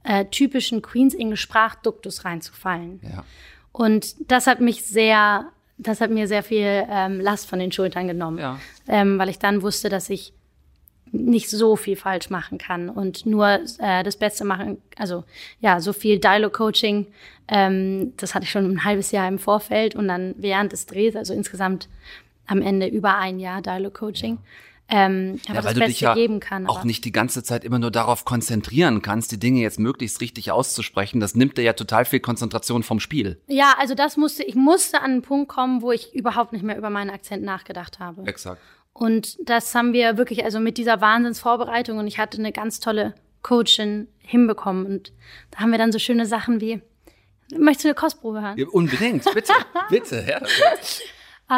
[0.05, 3.01] äh, typischen Queen's English Sprachduktus reinzufallen.
[3.03, 3.25] Ja.
[3.73, 5.47] Und das hat mich sehr,
[5.79, 8.59] das hat mir sehr viel ähm, Last von den Schultern genommen, Ja.
[8.89, 10.33] ähm, weil ich dann wusste, dass ich
[11.15, 14.79] nicht so viel falsch machen kann und nur äh, das Beste machen.
[14.97, 15.25] Also
[15.61, 17.07] ja, so viel Dialog-Coaching,
[17.49, 21.15] ähm, das hatte ich schon ein halbes Jahr im Vorfeld und dann während des Drehs,
[21.15, 21.89] also insgesamt
[22.47, 24.39] am Ende über ein Jahr Dialog-Coaching.
[24.95, 26.67] Ähm, aber Ja, weil das du Beste dich ja geben kann.
[26.67, 30.21] auch aber- nicht die ganze Zeit immer nur darauf konzentrieren kannst, die Dinge jetzt möglichst
[30.21, 31.19] richtig auszusprechen.
[31.19, 33.41] Das nimmt dir ja total viel Konzentration vom Spiel.
[33.47, 36.77] Ja, also das musste, ich musste an einen Punkt kommen, wo ich überhaupt nicht mehr
[36.77, 38.27] über meinen Akzent nachgedacht habe.
[38.27, 38.61] Exakt.
[38.93, 43.15] Und das haben wir wirklich, also mit dieser Wahnsinnsvorbereitung und ich hatte eine ganz tolle
[43.41, 44.85] Coachin hinbekommen.
[44.85, 45.13] Und
[45.51, 46.83] da haben wir dann so schöne Sachen wie,
[47.57, 48.59] möchtest du eine Kostprobe hören?
[48.59, 49.53] Ja, unbedingt, bitte,
[49.89, 50.27] bitte.
[50.29, 50.43] Ja.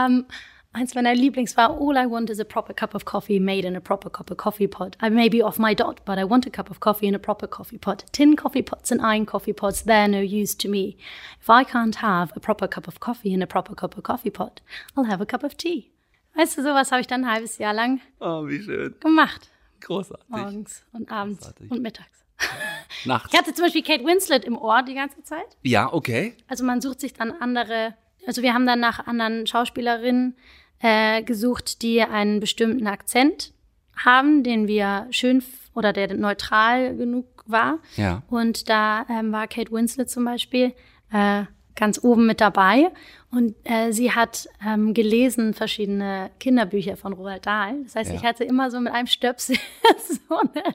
[0.06, 0.26] Ähm,
[0.74, 3.76] eins meiner Lieblings war, all I want is a proper cup of coffee made in
[3.76, 4.96] a proper cup of coffee pot.
[5.00, 7.18] I may be off my dot, but I want a cup of coffee in a
[7.18, 8.04] proper coffee pot.
[8.12, 10.96] Tin coffee pots and iron coffee pots, they're no use to me.
[11.40, 14.30] If I can't have a proper cup of coffee in a proper cup of coffee
[14.30, 14.60] pot,
[14.96, 15.90] I'll have a cup of tea.
[16.36, 18.94] Weißt du, sowas habe ich dann ein halbes Jahr lang Oh, wie schön.
[19.00, 19.48] gemacht.
[19.80, 20.28] Großartig.
[20.28, 21.70] Morgens und abends Großartig.
[21.70, 22.24] und mittags.
[23.04, 23.32] Nachts.
[23.32, 25.56] Ich hatte zum Beispiel Kate Winslet im Ohr die ganze Zeit.
[25.62, 26.34] Ja, okay.
[26.48, 27.94] Also man sucht sich dann andere,
[28.26, 30.36] also wir haben dann nach anderen Schauspielerinnen
[30.84, 33.54] äh, gesucht, die einen bestimmten Akzent
[33.96, 35.42] haben, den wir schön
[35.74, 37.78] oder der neutral genug war.
[37.96, 38.22] Ja.
[38.28, 40.74] Und da ähm, war Kate Winslet zum Beispiel
[41.10, 41.44] äh,
[41.74, 42.90] ganz oben mit dabei.
[43.30, 47.82] Und äh, sie hat ähm, gelesen verschiedene Kinderbücher von Roald Dahl.
[47.84, 48.16] Das heißt, Ja.
[48.16, 49.56] ich hatte immer so mit einem Stöpsel
[50.28, 50.74] so eine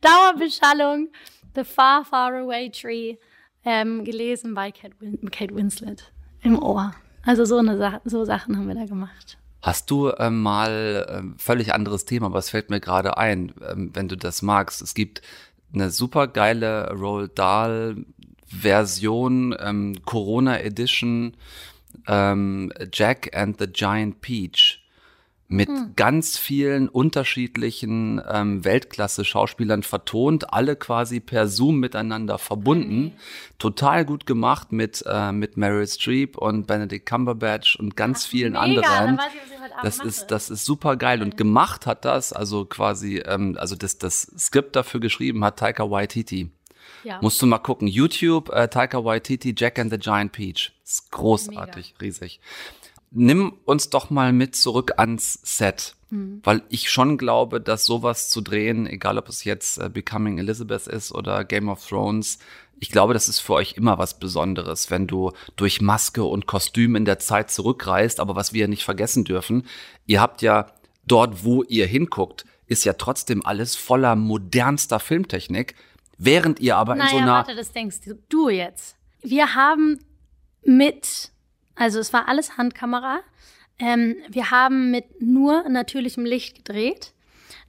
[0.00, 1.08] Dauerbeschallung.
[1.54, 3.16] The Far, Far Away Tree
[3.64, 6.94] ähm, gelesen bei Kate, Win Kate Winslet im Ohr.
[7.26, 9.36] Also so, eine Sa so Sachen haben wir da gemacht.
[9.62, 13.90] Hast du ähm, mal ähm, völlig anderes Thema, aber es fällt mir gerade ein, ähm,
[13.92, 14.80] wenn du das magst.
[14.80, 15.20] Es gibt
[15.72, 17.96] eine super geile Roald Dahl
[18.46, 21.36] Version, ähm, Corona Edition,
[22.08, 24.79] ähm, Jack and the Giant Peach
[25.50, 25.92] mit Hm.
[25.96, 33.14] ganz vielen unterschiedlichen ähm, Weltklasse-Schauspielern vertont, alle quasi per Zoom miteinander verbunden.
[33.58, 38.62] Total gut gemacht mit, äh, mit Meryl Streep und Benedict Cumberbatch und ganz vielen mega,
[38.62, 39.18] anderen.
[39.18, 40.08] ich, Das mache.
[40.08, 44.22] ist, das ist super geil und gemacht hat das, also quasi, ähm, also das, das
[44.38, 46.50] Skript dafür geschrieben hat Taika Waititi.
[47.02, 47.18] Ja.
[47.22, 47.88] Musst du mal gucken.
[47.88, 50.72] YouTube, äh, Taika Waititi, Jack and the Giant Peach.
[50.84, 52.40] Ist großartig, riesig.
[53.10, 55.96] Nimm uns doch mal mit zurück ans Set.
[56.10, 56.40] Mhm.
[56.44, 60.86] Weil ich schon glaube, dass sowas zu drehen, egal ob es jetzt äh, Becoming Elizabeth
[60.86, 62.38] ist oder Game of Thrones,
[62.80, 66.96] ich glaube, das ist für euch immer was Besonderes, wenn du durch Maske und Kostüm
[66.96, 68.20] in der Zeit zurückreist.
[68.20, 69.66] Aber was wir nicht vergessen dürfen,
[70.06, 70.66] ihr habt ja
[71.06, 75.74] dort, wo ihr hinguckt, ist ja trotzdem alles voller modernster Filmtechnik,
[76.16, 78.96] während ihr aber in naja, so einer warte, das denkst du jetzt.
[79.22, 79.98] Wir haben
[80.64, 81.32] mit,
[81.80, 83.20] also es war alles Handkamera.
[83.78, 87.14] Ähm, wir haben mit nur natürlichem Licht gedreht.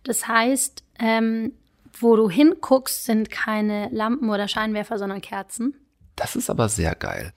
[0.04, 1.54] Das heißt, ähm,
[1.98, 5.76] wo du hinguckst, sind keine Lampen oder Scheinwerfer, sondern Kerzen.
[6.18, 7.32] Das ist aber sehr geil.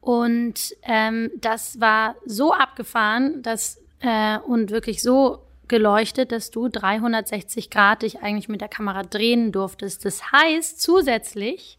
[0.00, 7.68] Und ähm, das war so abgefahren, dass äh, und wirklich so geleuchtet, dass du 360
[7.68, 10.06] Grad dich eigentlich mit der Kamera drehen durftest.
[10.06, 11.76] Das heißt zusätzlich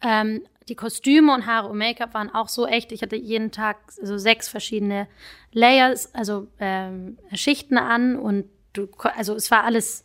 [0.00, 2.92] ähm, die Kostüme und Haare und Make-up waren auch so echt.
[2.92, 5.08] Ich hatte jeden Tag so sechs verschiedene
[5.52, 10.04] Layers, also ähm, Schichten an und du, also es war alles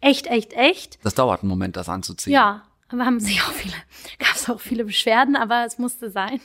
[0.00, 0.98] echt, echt, echt.
[1.04, 2.32] Das dauert einen Moment, das anzuziehen.
[2.32, 3.74] Ja, aber haben sich auch viele,
[4.18, 6.40] gab es auch viele Beschwerden, aber es musste sein.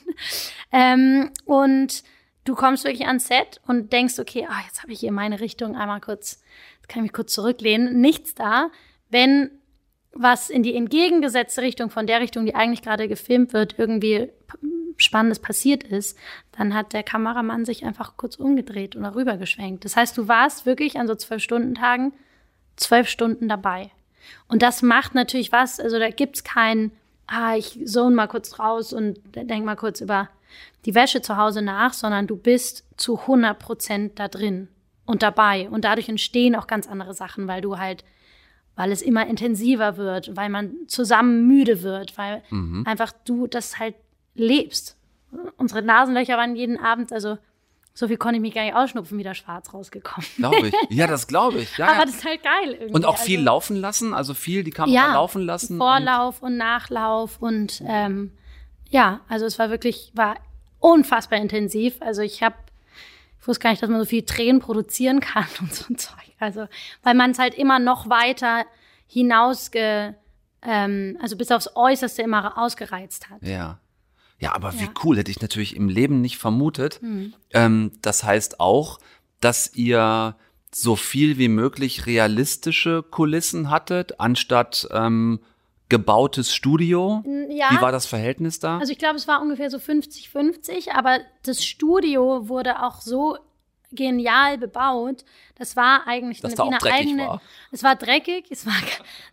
[0.72, 2.04] Ähm, und
[2.44, 5.76] du kommst wirklich ans Set und denkst, okay, ah, jetzt habe ich hier meine Richtung
[5.76, 6.42] einmal kurz,
[6.78, 8.02] jetzt kann ich mich kurz zurücklehnen.
[8.02, 8.70] Nichts da.
[9.10, 9.52] Wenn
[10.14, 14.30] was in die entgegengesetzte Richtung von der Richtung, die eigentlich gerade gefilmt wird, irgendwie
[14.98, 16.18] Spannendes passiert ist,
[16.52, 19.86] dann hat der Kameramann sich einfach kurz umgedreht oder rübergeschwenkt.
[19.86, 22.14] Das heißt, du warst wirklich an so zwölf Stunden Tagen
[22.76, 23.92] zwölf Stunden dabei.
[24.48, 26.92] Und das macht natürlich was, also da gibt's kein,
[27.28, 30.30] ah, ich zone mal kurz raus und denk mal kurz über
[30.86, 34.68] die Wäsche zu Hause nach, sondern du bist zu 100 Prozent da drin
[35.06, 35.70] und dabei.
[35.70, 38.04] Und dadurch entstehen auch ganz andere Sachen, weil du halt,
[38.76, 42.84] weil es immer intensiver wird, weil man zusammen müde wird, weil Mhm.
[42.88, 43.96] einfach du das halt
[44.36, 44.98] lebst.
[45.58, 47.38] Unsere Nasenlöcher waren jeden Abend, also
[47.96, 50.28] so viel konnte ich mich gar nicht ausschnupfen, wieder schwarz rausgekommen.
[50.38, 50.74] Glaube ich.
[50.90, 51.78] Ja, das glaube ich.
[51.78, 52.06] Ja, Aber ja.
[52.06, 52.94] das ist halt geil irgendwie.
[52.94, 55.78] Und auch viel also, laufen lassen, also viel die Kamera ja, laufen lassen.
[55.78, 58.32] Vorlauf und, Nachlauf und ähm,
[58.90, 60.38] ja, also es war wirklich, war
[60.80, 61.96] unfassbar intensiv.
[62.02, 62.56] Also ich habe,
[63.40, 66.18] ich wusste gar nicht, dass man so viel Tränen produzieren kann und so ein Zeug.
[66.40, 66.68] Also,
[67.04, 68.66] weil man es halt immer noch weiter
[69.08, 70.16] hinausge,
[70.62, 73.42] ähm, also bis aufs Äußerste immer ausgereizt hat.
[73.42, 73.80] Ja.
[74.40, 74.94] Ja, aber wie Ja.
[75.04, 77.00] cool, hätte ich natürlich im Leben nicht vermutet.
[77.02, 77.34] Hm.
[77.52, 79.00] Ähm, das heißt auch,
[79.40, 80.36] dass ihr
[80.74, 85.40] so viel wie möglich realistische Kulissen hattet, anstatt ähm,
[85.90, 87.24] gebautes Studio.
[87.50, 87.70] Ja.
[87.72, 88.80] Wie war das Verhältnis da?
[88.80, 93.38] Also ich glaube, es war ungefähr so 50-50, aber das Studio wurde auch so
[93.96, 95.24] genial bebaut.
[95.56, 97.28] Das war eigentlich Dass eine, da wie eine eigene.
[97.28, 97.42] war.
[97.72, 98.74] Es war dreckig, es war,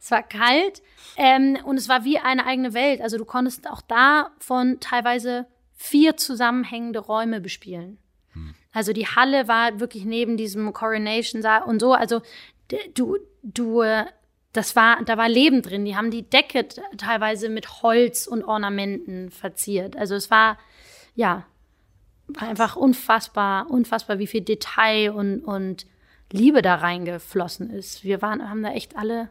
[0.01, 0.83] es war kalt
[1.17, 3.01] ähm, und es war wie eine eigene Welt.
[3.01, 7.99] Also du konntest auch davon teilweise vier zusammenhängende Räume bespielen.
[8.33, 8.55] Hm.
[8.73, 11.93] Also die Halle war wirklich neben diesem Coronation Saal und so.
[11.93, 12.23] Also
[12.95, 14.05] du, du, äh,
[14.53, 15.85] das war, da war Leben drin.
[15.85, 19.97] Die haben die Decke teilweise mit Holz und Ornamenten verziert.
[19.97, 20.59] Also es war,
[21.15, 21.47] ja,
[22.39, 25.87] einfach unfassbar, unfassbar, wie viel Detail und, und
[26.33, 28.05] Liebe da reingeflossen ist.
[28.05, 29.31] Wir waren, haben da echt alle,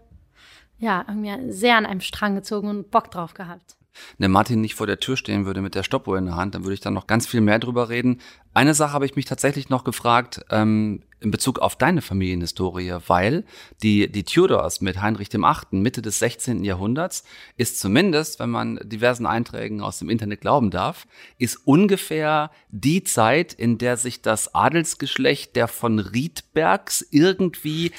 [0.78, 3.78] ja, irgendwie sehr an einem Strang gezogen und Bock drauf gehabt.
[4.18, 6.64] Ne Martin nicht vor der Tür stehen würde mit der Stoppuhr in der Hand, dann
[6.64, 8.20] würde ich da noch ganz viel mehr drüber reden.
[8.54, 13.44] Eine Sache habe ich mich tatsächlich noch gefragt, ähm, in Bezug auf deine Familienhistorie, weil
[13.84, 16.64] die, die Tudors mit Heinrich dem Achten Mitte des 16.
[16.64, 17.24] Jahrhunderts
[17.58, 21.08] ist zumindest, wenn man diversen Einträgen aus dem Internet glauben darf,
[21.38, 27.92] ist ungefähr die Zeit, in der sich das Adelsgeschlecht der von Riedbergs irgendwie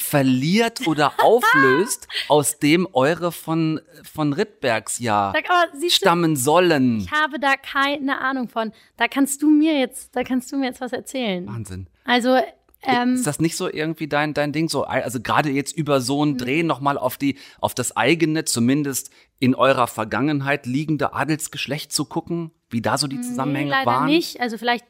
[0.00, 5.44] verliert oder auflöst, aus dem eure von, von Rittbergs ja Sag,
[5.80, 7.00] du, stammen sollen.
[7.00, 8.72] ich habe da keine Ahnung von.
[8.96, 11.46] Da kannst du mir jetzt, da kannst du mir jetzt was erzählen.
[11.46, 11.86] Wahnsinn.
[12.04, 12.38] Also,
[12.82, 14.68] ähm, ist das nicht so irgendwie dein, dein Ding?
[14.68, 19.10] So, also gerade jetzt über so ein Dreh nochmal auf die, auf das eigene, zumindest
[19.38, 24.06] in eurer Vergangenheit liegende Adelsgeschlecht zu gucken, wie da so die nee, Zusammenhänge leider waren?
[24.06, 24.40] nicht.
[24.40, 24.86] Also vielleicht,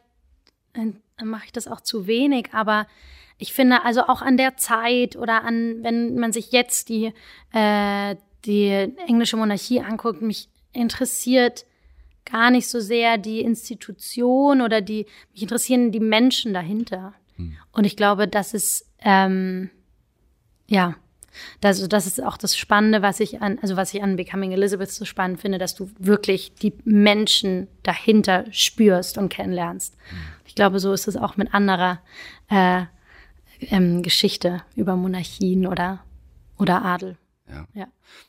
[0.75, 2.87] äh, mache ich das auch zu wenig, aber
[3.41, 7.13] ich finde also auch an der Zeit oder an, wenn man sich jetzt die,
[7.53, 8.69] äh, die
[9.07, 11.65] englische Monarchie anguckt, mich interessiert
[12.27, 17.15] gar nicht so sehr die Institution oder die, mich interessieren die Menschen dahinter.
[17.37, 17.57] Hm.
[17.73, 19.71] Und ich glaube, das ist, ähm,
[20.69, 20.97] ja,
[21.63, 24.91] das, das ist auch das Spannende, was ich an, also was ich an Becoming Elizabeth
[24.91, 29.95] so spannend finde, dass du wirklich die Menschen dahinter spürst und kennenlernst.
[30.11, 30.19] Hm.
[30.45, 32.01] Ich glaube, so ist es auch mit anderer
[32.51, 32.83] äh,
[33.61, 36.05] ähm, Geschichte über Monarchien oder,
[36.59, 37.17] oder Adel.
[37.49, 37.67] Ja.
[37.75, 37.87] ja.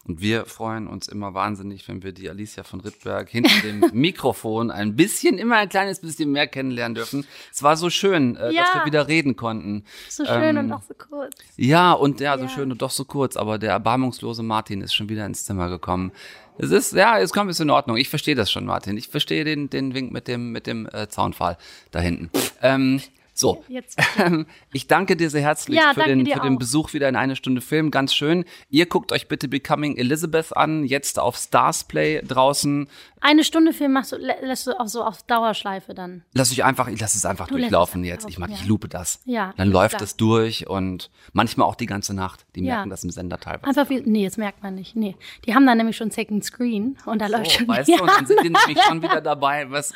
[0.07, 4.71] Und wir freuen uns immer wahnsinnig, wenn wir die Alicia von Rittberg hinter dem Mikrofon
[4.71, 7.25] ein bisschen, immer ein kleines bisschen mehr kennenlernen dürfen.
[7.51, 8.63] Es war so schön, äh, ja.
[8.63, 9.84] dass wir wieder reden konnten.
[10.09, 11.36] So schön ähm, und doch so kurz.
[11.55, 12.49] Ja, und ja, so ja.
[12.49, 16.11] schön und doch so kurz, aber der erbarmungslose Martin ist schon wieder ins Zimmer gekommen.
[16.57, 17.97] Es ist, ja, es kommt, ist in Ordnung.
[17.97, 18.97] Ich verstehe das schon, Martin.
[18.97, 21.57] Ich verstehe den, den Wink mit dem, mit dem äh, Zaunpfahl
[21.91, 22.29] da hinten.
[22.61, 23.01] Ähm,
[23.41, 23.63] so,
[24.17, 27.35] ähm, ich danke dir sehr herzlich ja, für, den, für den Besuch wieder in eine
[27.35, 27.91] Stunde Film.
[27.91, 28.45] Ganz schön.
[28.69, 32.87] Ihr guckt euch bitte Becoming Elizabeth an, jetzt auf Stars Play draußen.
[33.19, 36.23] Eine Stunde Film machst du, lässt du auch so auf Dauerschleife dann.
[36.33, 38.29] Lass ich einfach, ich lass es einfach du durchlaufen jetzt.
[38.29, 38.55] Ich mag, ja.
[38.55, 39.21] ich lupe das.
[39.25, 39.53] Ja.
[39.57, 42.45] Dann läuft es durch und manchmal auch die ganze Nacht.
[42.55, 42.75] Die ja.
[42.75, 43.67] merken das im Sender teilweise.
[43.67, 44.95] Einfach wie, nee, das merkt man nicht.
[44.95, 45.15] Nee.
[45.45, 48.07] Die haben dann nämlich schon Second Screen und da so, läuft schon weißt du, und
[48.09, 49.69] dann sind die nämlich schon wieder dabei.
[49.69, 49.93] Was,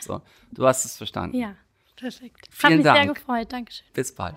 [0.00, 0.22] so,
[0.52, 1.36] du hast es verstanden.
[1.36, 1.54] Ja.
[1.96, 2.46] Perfekt.
[2.50, 2.96] Vielen Hat mich Dank.
[2.98, 3.52] sehr gefreut.
[3.52, 3.86] Dankeschön.
[3.94, 4.36] Bis bald.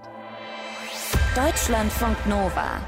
[1.36, 2.82] Deutschlandfunk Nova.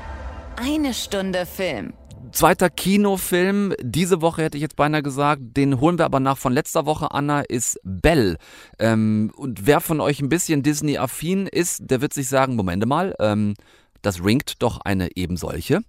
[0.56, 1.94] Eine Stunde Film.
[2.32, 6.54] Zweiter Kinofilm, diese Woche hätte ich jetzt beinahe gesagt, den holen wir aber nach von
[6.54, 8.38] letzter Woche, Anna, ist Bell.
[8.80, 13.16] Ähm, und wer von euch ein bisschen Disney-affin ist, der wird sich sagen, Momente mal,
[13.20, 13.56] ähm,
[14.02, 15.82] das ringt doch eine eben solche.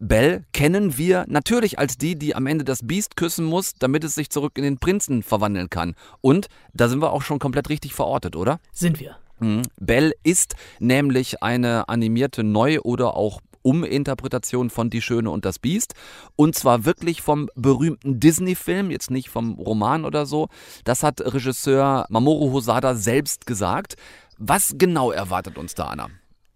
[0.00, 4.14] Belle kennen wir natürlich als die, die am Ende das Biest küssen muss, damit es
[4.14, 5.94] sich zurück in den Prinzen verwandeln kann.
[6.20, 8.60] Und da sind wir auch schon komplett richtig verortet, oder?
[8.72, 9.16] Sind wir.
[9.40, 9.62] Mhm.
[9.78, 15.94] Belle ist nämlich eine animierte Neu- oder auch Uminterpretation von Die Schöne und das Biest.
[16.36, 20.48] Und zwar wirklich vom berühmten Disney-Film, jetzt nicht vom Roman oder so.
[20.84, 23.96] Das hat Regisseur Mamoru Hosada selbst gesagt.
[24.38, 26.08] Was genau erwartet uns da, Anna?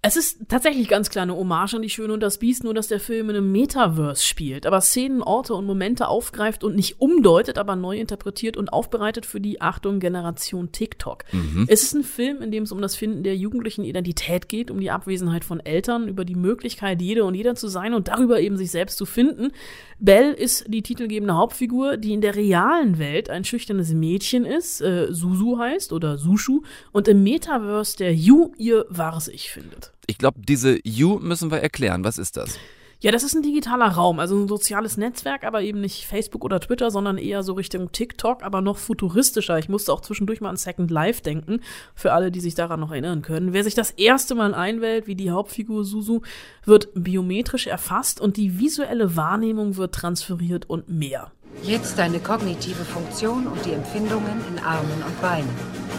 [0.05, 2.89] Es ist tatsächlich ganz klar eine Hommage an die Schöne und das Biest, nur dass
[2.89, 7.57] der Film in einem Metaverse spielt, aber Szenen, Orte und Momente aufgreift und nicht umdeutet,
[7.57, 11.23] aber neu interpretiert und aufbereitet für die Achtung Generation TikTok.
[11.31, 11.67] Mhm.
[11.69, 14.81] Es ist ein Film, in dem es um das Finden der jugendlichen Identität geht, um
[14.81, 18.57] die Abwesenheit von Eltern, über die Möglichkeit, jede und jeder zu sein und darüber eben
[18.57, 19.53] sich selbst zu finden.
[20.01, 25.13] Belle ist die titelgebende Hauptfigur, die in der realen Welt ein schüchternes Mädchen ist, äh,
[25.13, 29.92] Susu heißt oder Sushu, und im Metaverse der Yu ihr wahres Ich findet.
[30.13, 32.05] Ich glaube, diese Yu müssen wir erklären.
[32.05, 32.59] Was ist das?
[33.01, 36.61] Ja, das ist ein digitaler Raum, also ein soziales Netzwerk, aber eben nicht Facebook oder
[36.61, 39.59] Twitter, sondern eher so Richtung TikTok, aber noch futuristischer.
[39.59, 41.61] Ich musste auch zwischendurch mal an Second Life denken,
[41.95, 43.55] für alle, die sich daran noch erinnern können.
[43.55, 46.21] Wer sich das erste Mal einwählt, wie die Hauptfigur Susu,
[46.67, 51.33] wird biometrisch erfasst und die visuelle Wahrnehmung wird transferiert und mehr.
[51.63, 55.92] Jetzt deine kognitive Funktion und die Empfindungen in Armen und Beinen.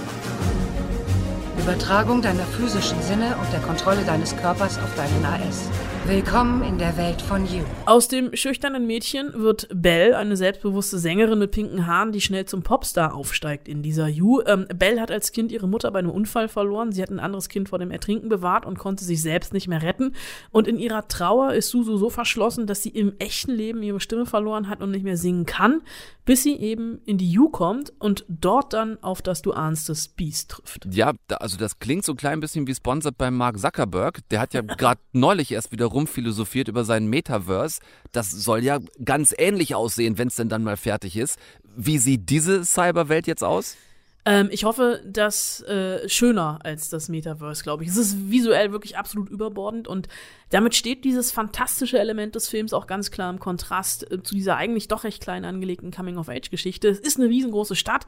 [1.57, 5.69] Übertragung deiner physischen Sinne und der Kontrolle deines Körpers auf deinen AS.
[6.05, 7.63] Willkommen in der Welt von You.
[7.85, 12.61] Aus dem schüchternen Mädchen wird Belle eine selbstbewusste Sängerin mit pinken Haaren, die schnell zum
[12.61, 14.41] Popstar aufsteigt in dieser You.
[14.45, 16.91] Ähm, Belle hat als Kind ihre Mutter bei einem Unfall verloren.
[16.91, 19.81] Sie hat ein anderes Kind vor dem Ertrinken bewahrt und konnte sich selbst nicht mehr
[19.81, 20.13] retten.
[20.51, 24.25] Und in ihrer Trauer ist Susu so verschlossen, dass sie im echten Leben ihre Stimme
[24.25, 25.83] verloren hat und nicht mehr singen kann,
[26.25, 30.51] bis sie eben in die You kommt und dort dann auf das Du ahnstes Beast
[30.51, 30.85] trifft.
[30.91, 34.19] Ja, also das klingt so ein klein bisschen wie sponsored bei Mark Zuckerberg.
[34.31, 37.79] Der hat ja gerade neulich erst wieder rumphilosophiert über seinen Metaverse.
[38.11, 41.37] Das soll ja ganz ähnlich aussehen, wenn es denn dann mal fertig ist.
[41.75, 43.77] Wie sieht diese Cyberwelt jetzt aus?
[44.25, 47.89] Ähm, ich hoffe, dass äh, schöner als das Metaverse, glaube ich.
[47.89, 50.07] Es ist visuell wirklich absolut überbordend und
[50.49, 54.55] damit steht dieses fantastische Element des Films auch ganz klar im Kontrast äh, zu dieser
[54.55, 56.87] eigentlich doch recht klein angelegten Coming-of-Age-Geschichte.
[56.87, 58.05] Es ist eine riesengroße Stadt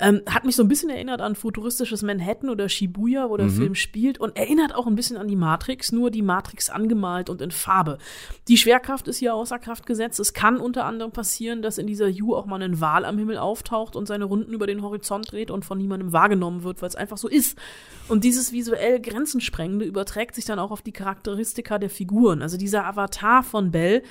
[0.00, 3.52] ähm, hat mich so ein bisschen erinnert an futuristisches Manhattan oder Shibuya, wo der mhm.
[3.52, 7.40] Film spielt und erinnert auch ein bisschen an die Matrix, nur die Matrix angemalt und
[7.40, 7.98] in Farbe.
[8.48, 10.18] Die Schwerkraft ist hier außer Kraft gesetzt.
[10.18, 13.38] Es kann unter anderem passieren, dass in dieser U auch mal ein Wal am Himmel
[13.38, 16.96] auftaucht und seine Runden über den Horizont dreht und von niemandem wahrgenommen wird, weil es
[16.96, 17.56] einfach so ist.
[18.08, 22.42] Und dieses visuell Grenzensprengende überträgt sich dann auch auf die Charakteristika der Figuren.
[22.42, 24.02] Also dieser Avatar von Bell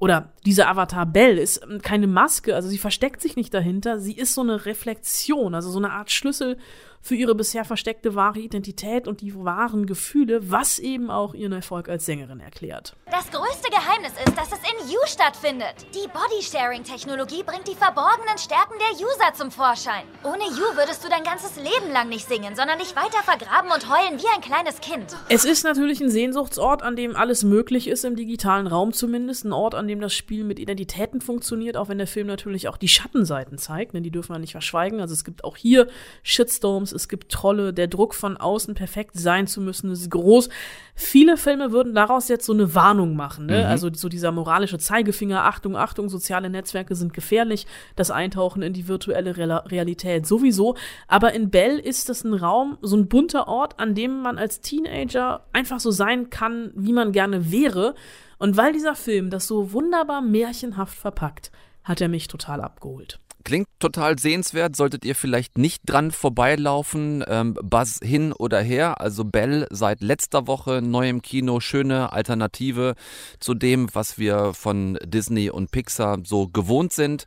[0.00, 4.34] oder dieser Avatar Bell ist keine Maske, also sie versteckt sich nicht dahinter, sie ist
[4.34, 6.56] so eine Reflexion, also so eine Art Schlüssel
[7.00, 11.88] für ihre bisher versteckte wahre Identität und die wahren Gefühle, was eben auch ihren Erfolg
[11.88, 12.96] als Sängerin erklärt.
[13.10, 15.74] Das größte Geheimnis ist, dass es in You stattfindet.
[15.94, 20.04] Die Body-Sharing-Technologie bringt die verborgenen Stärken der User zum Vorschein.
[20.24, 23.88] Ohne You würdest du dein ganzes Leben lang nicht singen, sondern dich weiter vergraben und
[23.90, 25.16] heulen wie ein kleines Kind.
[25.28, 29.44] Es ist natürlich ein Sehnsuchtsort, an dem alles möglich ist, im digitalen Raum zumindest.
[29.44, 32.76] Ein Ort, an dem das Spiel mit Identitäten funktioniert, auch wenn der Film natürlich auch
[32.76, 35.00] die Schattenseiten zeigt, denn die dürfen wir nicht verschweigen.
[35.00, 35.88] Also es gibt auch hier
[36.22, 40.48] Shitstorms, es gibt Trolle, der Druck von außen perfekt sein zu müssen ist groß.
[40.94, 43.60] Viele Filme würden daraus jetzt so eine Warnung machen, ne?
[43.60, 43.66] Mhm.
[43.66, 47.66] Also so dieser moralische Zeigefinger, Achtung, Achtung, soziale Netzwerke sind gefährlich,
[47.96, 50.76] das Eintauchen in die virtuelle Rela- Realität sowieso.
[51.08, 54.60] Aber in Bell ist das ein Raum, so ein bunter Ort, an dem man als
[54.60, 57.94] Teenager einfach so sein kann, wie man gerne wäre.
[58.38, 61.50] Und weil dieser Film das so wunderbar märchenhaft verpackt,
[61.84, 63.20] hat er mich total abgeholt.
[63.44, 67.24] Klingt total sehenswert, solltet ihr vielleicht nicht dran vorbeilaufen.
[67.26, 69.00] Ähm, Buzz hin oder her.
[69.00, 71.60] Also Bell seit letzter Woche neu im Kino.
[71.60, 72.94] Schöne Alternative
[73.38, 77.24] zu dem, was wir von Disney und Pixar so gewohnt sind.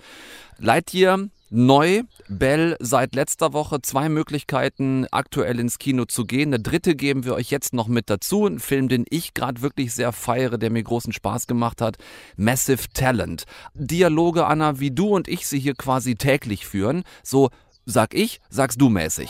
[0.60, 1.20] Lightyear
[1.54, 2.02] neu.
[2.28, 6.50] Bell seit letzter Woche zwei Möglichkeiten, aktuell ins Kino zu gehen.
[6.50, 8.46] Eine dritte geben wir euch jetzt noch mit dazu.
[8.46, 11.98] Ein Film, den ich gerade wirklich sehr feiere, der mir großen Spaß gemacht hat.
[12.36, 13.44] Massive Talent.
[13.74, 17.04] Dialoge, Anna, wie du und ich sie hier quasi täglich führen.
[17.24, 17.50] So
[17.86, 19.30] sag ich, sagst du mäßig.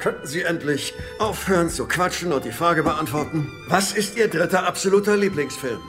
[0.00, 3.52] Könnten Sie endlich aufhören zu quatschen und die Frage beantworten?
[3.68, 5.80] Was ist Ihr dritter absoluter Lieblingsfilm?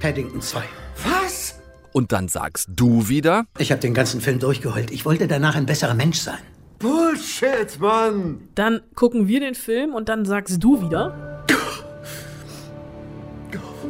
[0.00, 0.62] Paddington 2.
[1.04, 1.61] Was?
[1.92, 3.44] Und dann sagst du wieder.
[3.58, 4.90] Ich habe den ganzen Film durchgeheult.
[4.90, 6.38] Ich wollte danach ein besserer Mensch sein.
[6.78, 8.48] Bullshit, Mann!
[8.54, 11.44] Dann gucken wir den Film und dann sagst du wieder.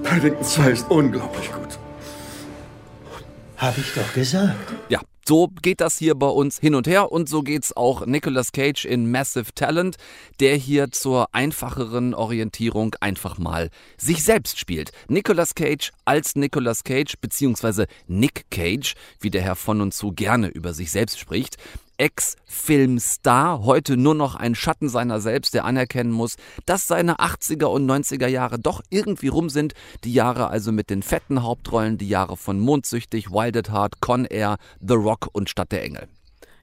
[0.02, 1.78] Paddington 2 ist unglaublich gut.
[3.56, 4.56] Hab ich doch gesagt.
[4.88, 8.52] Ja, so geht das hier bei uns hin und her und so geht's auch Nicolas
[8.52, 9.96] Cage in Massive Talent,
[10.40, 14.90] der hier zur einfacheren Orientierung einfach mal sich selbst spielt.
[15.08, 20.48] Nicolas Cage als Nicolas Cage beziehungsweise Nick Cage, wie der Herr von und zu gerne
[20.48, 21.56] über sich selbst spricht.
[22.02, 26.34] Ex-Filmstar, heute nur noch ein Schatten seiner selbst, der anerkennen muss,
[26.66, 29.74] dass seine 80er und 90er Jahre doch irgendwie rum sind.
[30.02, 34.24] Die Jahre also mit den fetten Hauptrollen, die Jahre von Mondsüchtig, Wild at Heart, Con
[34.24, 36.08] Air, The Rock und Stadt der Engel.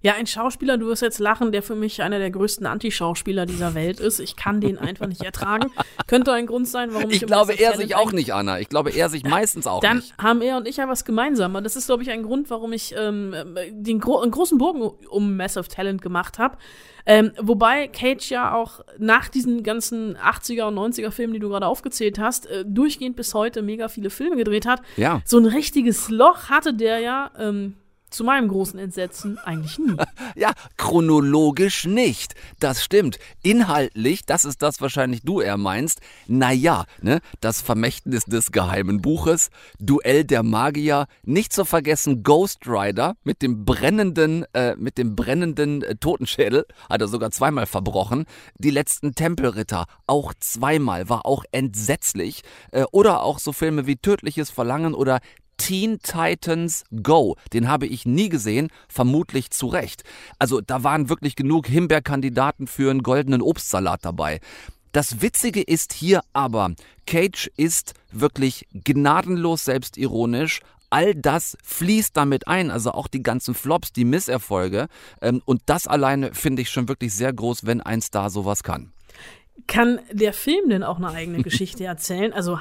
[0.02, 3.76] Ja, ein Schauspieler, du wirst jetzt lachen, der für mich einer der größten Antischauspieler dieser
[3.76, 4.20] Welt ist.
[4.20, 5.72] Ich kann den einfach nicht ertragen.
[6.08, 7.22] Könnte ein Grund sein, warum ich.
[7.22, 8.62] Ich glaube, er sich auch nicht, Anna.
[8.62, 10.18] Ich glaube, er sich meistens auch Dann nicht.
[10.18, 11.54] haben er und ich ja was gemeinsam.
[11.56, 13.36] Und das ist, glaube ich, ein Grund, warum ich ähm,
[13.72, 16.58] den gro einen großen Bogen um Massive Talent gemacht habe.
[17.06, 21.66] Ähm, wobei Cage ja auch nach diesen ganzen 80er und 90er Filmen, die du gerade
[21.68, 24.82] aufgezählt hast, äh, durchgehend bis heute mega viele Filme gedreht hat.
[24.96, 25.22] Ja.
[25.26, 27.76] So ein richtiges Loch hatte der ja ähm,
[28.10, 29.96] zu meinem großen Entsetzen eigentlich nie.
[30.36, 32.36] Ja, chronologisch nicht.
[32.60, 33.20] Das stimmt.
[33.42, 36.02] Inhaltlich, das ist das wahrscheinlich du eher meinst.
[36.28, 39.50] Naja, ne, das Vermächtnis des geheimen Buches,
[39.80, 45.84] Duell der Magier, nicht zu vergessen Ghost Rider mit dem brennenden, äh, mit dem brennenden
[45.84, 48.26] äh, Totenschädel, hat er sogar zweimal verbrochen.
[48.58, 52.44] Die letzten Tempelritter, auch zweimal, war auch entsetzlich.
[52.72, 55.20] Äh, oder auch so Filme wie Tödliches Verlangen oder
[55.60, 57.36] Teen Titans Go.
[57.54, 60.04] Den habe ich nie gesehen, vermutlich zu Recht.
[60.40, 64.40] Also da waren wirklich genug Himbeerkandidaten für einen goldenen Obstsalat dabei.
[64.92, 66.72] Das Witzige ist hier aber,
[67.06, 70.62] Cage ist wirklich gnadenlos selbstironisch.
[70.90, 74.88] All das fließt damit ein, also auch die ganzen Flops, die Misserfolge.
[75.22, 78.92] Ähm, und das alleine finde ich schon wirklich sehr groß, wenn ein Star sowas kann.
[79.68, 82.34] Kann der Film denn auch eine eigene Geschichte erzählen?
[82.34, 82.60] Also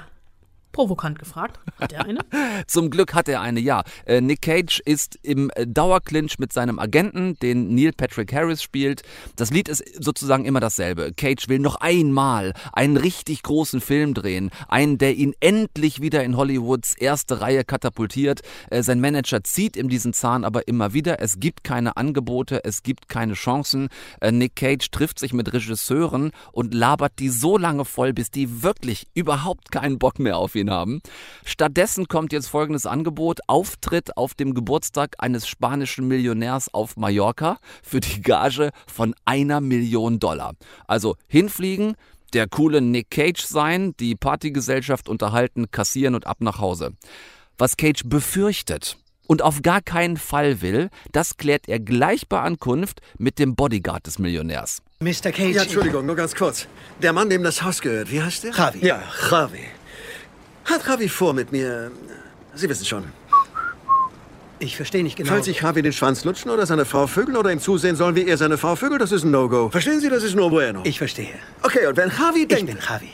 [0.73, 1.61] provokant gefragt.
[1.81, 2.21] Hat er eine?
[2.67, 3.83] Zum Glück hat er eine, ja.
[4.07, 9.03] Äh, Nick Cage ist im äh, Dauerclinch mit seinem Agenten, den Neil Patrick Harris spielt.
[9.37, 11.13] Das Lied ist sozusagen immer dasselbe.
[11.13, 14.51] Cage will noch einmal einen richtig großen Film drehen.
[14.69, 18.43] Einen, der ihn endlich wieder in Hollywoods erste Reihe katapultiert.
[18.71, 21.21] Äh, sein Manager zieht ihm diesen Zahn aber immer wieder.
[21.21, 23.89] Es gibt keine Angebote, es gibt keine Chancen.
[24.31, 29.07] Nick Cage trifft sich mit Regisseuren und labert die so lange voll, bis die wirklich
[29.15, 31.01] überhaupt keinen Bock mehr auf ihn haben.
[31.45, 33.41] Stattdessen kommt jetzt folgendes Angebot.
[33.47, 40.19] Auftritt auf dem Geburtstag eines spanischen Millionärs auf Mallorca für die Gage von einer Million
[40.19, 40.55] Dollar.
[40.87, 41.95] Also hinfliegen,
[42.33, 46.93] der coole Nick Cage sein, die Partygesellschaft unterhalten, kassieren und ab nach Hause.
[47.57, 53.01] Was Cage befürchtet und auf gar keinen Fall will, das klärt er gleich bei Ankunft
[53.19, 54.83] mit dem Bodyguard des Millionärs.
[55.01, 55.31] Mr.
[55.31, 55.55] Cage.
[55.55, 56.67] Ja, Entschuldigung, nur ganz kurz.
[57.01, 58.53] Der Mann, dem das Haus gehört, wie heißt der?
[58.53, 58.85] Javi.
[58.85, 59.65] Ja, Javi.
[60.69, 61.91] Hat Javi vor mit mir...
[62.55, 63.05] Sie wissen schon.
[64.59, 65.31] Ich verstehe nicht genau.
[65.31, 68.27] Falls ich Harvey den Schwanz lutschen oder seine Frau vögeln oder ihm zusehen sollen, wie
[68.27, 69.71] er seine Frau vögelt, das ist ein No-Go.
[69.71, 70.81] Verstehen Sie, das ist no bueno.
[70.85, 71.35] Ich verstehe.
[71.63, 72.69] Okay, und wenn Harvey denkt...
[72.69, 73.11] Ich bin Harvey.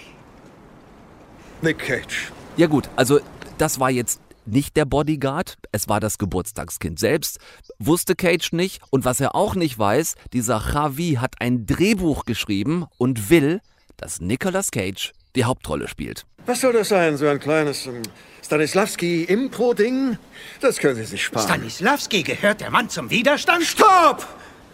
[1.60, 2.32] Nick Cage.
[2.56, 3.20] Ja gut, also
[3.58, 7.38] das war jetzt nicht der Bodyguard, es war das Geburtstagskind selbst,
[7.78, 12.86] wusste Cage nicht und was er auch nicht weiß, dieser Javi hat ein Drehbuch geschrieben
[12.98, 13.60] und will,
[13.96, 16.24] dass Nicolas Cage die Hauptrolle spielt.
[16.46, 18.02] Was soll das sein, so ein kleines ähm,
[18.44, 20.18] Stanislavski-Impro-Ding?
[20.60, 21.46] Das können Sie sich sparen.
[21.46, 23.64] Stanislavski gehört der Mann zum Widerstand?
[23.64, 24.26] Stopp!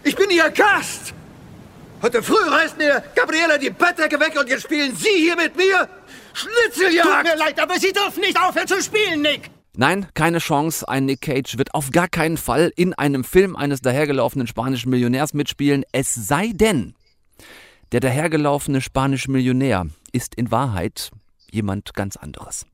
[0.03, 1.15] Ich bin Ihr Gast!
[2.03, 5.89] Heute früh reißt mir Gabriela die Bettdecke weg und jetzt spielen Sie hier mit mir
[6.33, 7.09] Schnitzeljagd!
[7.09, 9.51] Tut mir leid, aber Sie dürfen nicht aufhören zu spielen, Nick!
[9.77, 10.89] Nein, keine Chance.
[10.89, 15.33] Ein Nick Cage wird auf gar keinen Fall in einem Film eines dahergelaufenen spanischen Millionärs
[15.33, 16.95] mitspielen, es sei denn,
[17.93, 21.11] der dahergelaufene spanische Millionär ist in Wahrheit
[21.51, 22.67] jemand ganz anderes.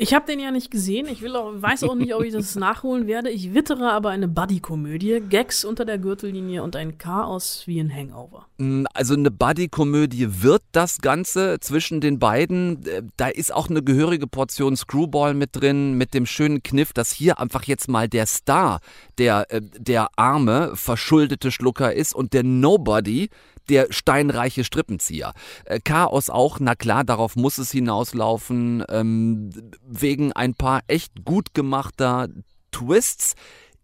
[0.00, 1.08] Ich habe den ja nicht gesehen.
[1.08, 3.30] Ich will auch, weiß auch nicht, ob ich das nachholen werde.
[3.30, 8.46] Ich wittere aber eine Buddy-Komödie, Gags unter der Gürtellinie und ein Chaos wie ein Hangover.
[8.58, 12.86] Mm, also eine Buddy-Komödie wird das Ganze zwischen den beiden.
[12.86, 17.10] Äh, da ist auch eine gehörige Portion Screwball mit drin, mit dem schönen Kniff, dass
[17.10, 18.78] hier einfach jetzt mal der Star,
[19.18, 23.30] der, äh, der arme, verschuldete Schlucker ist und der Nobody,
[23.68, 25.32] der steinreiche Strippenzieher.
[25.64, 29.50] Äh, Chaos auch, na klar, darauf muss es hinauslaufen, ähm,
[29.86, 32.28] wegen ein paar echt gut gemachter
[32.70, 33.34] Twists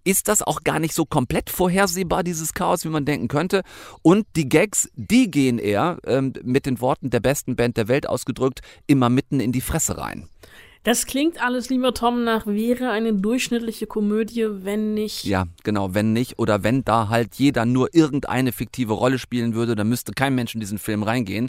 [0.04, 3.62] ist das auch gar nicht so komplett vorhersehbar, dieses Chaos, wie man denken könnte.
[4.02, 8.06] Und die Gags, die gehen eher, ähm, mit den Worten der besten Band der Welt
[8.06, 10.28] ausgedrückt, immer mitten in die Fresse rein.
[10.84, 15.24] Das klingt alles, lieber Tom, nach wäre eine durchschnittliche Komödie, wenn nicht.
[15.24, 16.38] Ja, genau, wenn nicht.
[16.38, 20.54] Oder wenn da halt jeder nur irgendeine fiktive Rolle spielen würde, dann müsste kein Mensch
[20.54, 21.48] in diesen Film reingehen.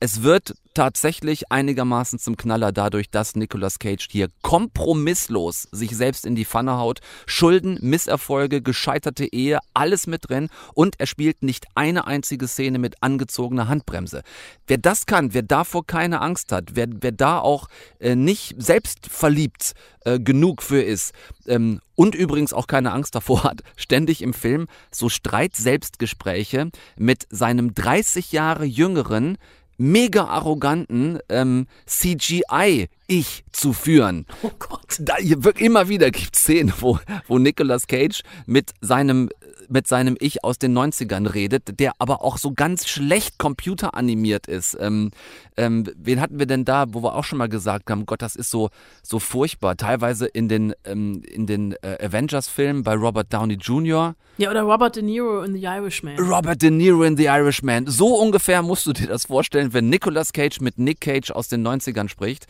[0.00, 6.34] Es wird tatsächlich einigermaßen zum Knaller dadurch, dass Nicolas Cage hier kompromisslos sich selbst in
[6.34, 7.00] die Pfanne haut.
[7.26, 10.48] Schulden, Misserfolge, gescheiterte Ehe, alles mit drin.
[10.74, 14.22] Und er spielt nicht eine einzige Szene mit angezogener Handbremse.
[14.66, 17.68] Wer das kann, wer davor keine Angst hat, wer, wer da auch
[18.00, 21.12] äh, nicht selbst selbstverliebt äh, genug für ist
[21.46, 27.74] ähm, und übrigens auch keine Angst davor hat, ständig im Film so Streit-Selbstgespräche mit seinem
[27.74, 29.38] 30 Jahre jüngeren,
[29.76, 34.26] mega arroganten ähm, CGI-Ich zu führen.
[34.42, 34.98] Oh Gott.
[35.00, 35.16] Da,
[35.56, 39.30] immer wieder gibt es Szenen, wo, wo Nicolas Cage mit seinem
[39.68, 44.76] mit seinem Ich aus den 90ern redet, der aber auch so ganz schlecht computeranimiert ist.
[44.80, 45.10] Ähm,
[45.56, 48.36] ähm, wen hatten wir denn da, wo wir auch schon mal gesagt haben, Gott, das
[48.36, 48.70] ist so,
[49.02, 49.76] so furchtbar.
[49.76, 54.14] Teilweise in den, ähm, in den äh, Avengers-Filmen bei Robert Downey Jr.
[54.36, 56.18] Ja, oder Robert De Niro in The Irishman.
[56.18, 57.86] Robert De Niro in The Irishman.
[57.86, 61.66] So ungefähr musst du dir das vorstellen, wenn Nicolas Cage mit Nick Cage aus den
[61.66, 62.46] 90ern spricht.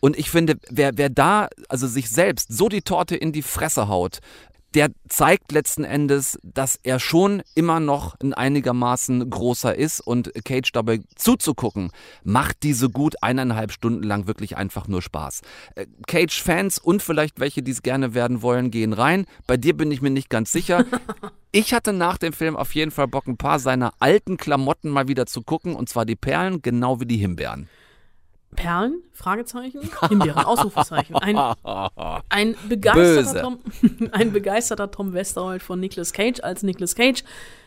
[0.00, 3.88] Und ich finde, wer, wer da also sich selbst so die Torte in die Fresse
[3.88, 4.20] haut,
[4.74, 10.72] der zeigt letzten Endes, dass er schon immer noch ein einigermaßen großer ist und Cage
[10.72, 11.90] dabei zuzugucken,
[12.24, 15.42] macht diese gut eineinhalb Stunden lang wirklich einfach nur Spaß.
[15.76, 19.26] Äh, Cage-Fans und vielleicht welche, die es gerne werden wollen, gehen rein.
[19.46, 20.84] Bei dir bin ich mir nicht ganz sicher.
[21.56, 25.06] Ich hatte nach dem Film auf jeden Fall Bock, ein paar seiner alten Klamotten mal
[25.06, 27.68] wieder zu gucken, und zwar die Perlen, genau wie die Himbeeren.
[28.54, 29.02] Perlen?
[29.12, 29.80] Fragezeichen?
[30.08, 31.16] Himbeeren, Ausrufezeichen.
[31.16, 31.36] Ein,
[32.28, 33.58] ein, begeisterter Tom,
[34.12, 37.22] ein begeisterter Tom Westerholt von Nicolas Cage als Nicolas Cage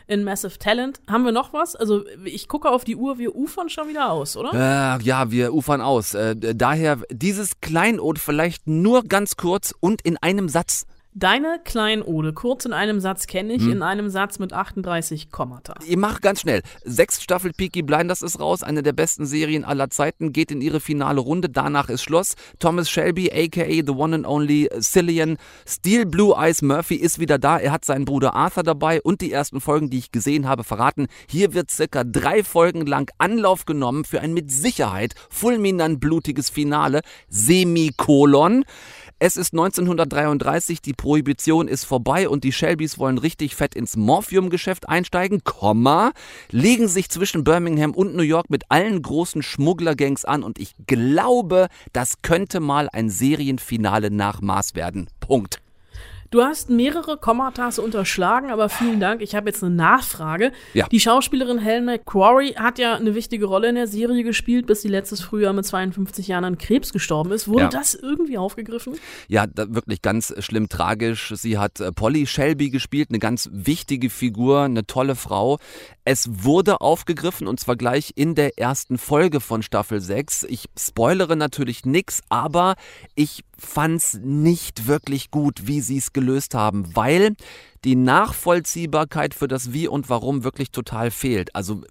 [0.07, 1.01] in Massive Talent.
[1.09, 1.75] Haben wir noch was?
[1.75, 4.53] Also ich gucke auf die Uhr, wir ufern schon wieder aus, oder?
[4.53, 6.13] Äh, ja, wir ufern aus.
[6.13, 10.85] Äh, daher dieses Kleinod vielleicht nur ganz kurz und in einem Satz.
[11.19, 13.71] Deine Kleinode, kurz in einem Satz kenne ich, hm.
[13.71, 15.73] in einem Satz mit 38 Kommata.
[15.87, 16.61] Ihr macht ganz schnell.
[16.83, 20.79] Sechs Staffel Peaky Blinders ist raus, eine der besten Serien aller Zeiten, geht in ihre
[20.79, 22.35] finale Runde, danach ist Schluss.
[22.59, 25.37] Thomas Shelby, aka The One and Only Cillian,
[25.67, 29.31] Steel Blue Eyes Murphy ist wieder da, er hat seinen Bruder Arthur dabei und die
[29.31, 31.07] ersten Folgen, die ich gesehen habe, verraten.
[31.27, 37.01] Hier wird circa drei Folgen lang Anlauf genommen für ein mit Sicherheit fulminant blutiges Finale,
[37.27, 38.65] Semikolon.
[39.19, 44.87] Es ist 1933, die Prohibition ist vorbei und die Shelbys wollen richtig fett ins Morphium-Geschäft
[44.87, 46.11] einsteigen, Komma,
[46.51, 51.67] legen sich zwischen Birmingham und New York mit allen großen Schmugglergangs an und ich glaube,
[51.93, 55.09] das könnte mal ein Serienfinale nach Maß werden.
[55.19, 55.61] Punkt.
[56.29, 59.21] Du hast mehrere Kommatas unterschlagen, aber vielen Dank.
[59.21, 60.51] Ich habe jetzt eine Nachfrage.
[60.73, 60.87] Ja.
[60.87, 64.89] Die Schauspielerin Helen McQuarrie hat ja eine wichtige Rolle in der Serie gespielt, bis sie
[64.89, 67.47] letztes Frühjahr mit 52 Jahren an Krebs gestorben ist.
[67.47, 67.69] Wurde Ja.
[67.69, 68.95] das irgendwie aufgegriffen?
[69.27, 71.33] Ja, wirklich ganz schlimm tragisch.
[71.35, 75.59] Sie hat äh, Polly Shelby gespielt, eine ganz wichtige Figur, eine tolle Frau.
[76.03, 80.43] Es wurde aufgegriffen und zwar gleich in der ersten Folge von Staffel 6.
[80.43, 82.75] Ich spoilere natürlich nix, aber
[83.15, 87.35] ich fand's nicht wirklich gut, wie sie es gelöst haben, weil
[87.83, 91.55] die Nachvollziehbarkeit für das Wie und Warum wirklich total fehlt.
[91.55, 91.81] Also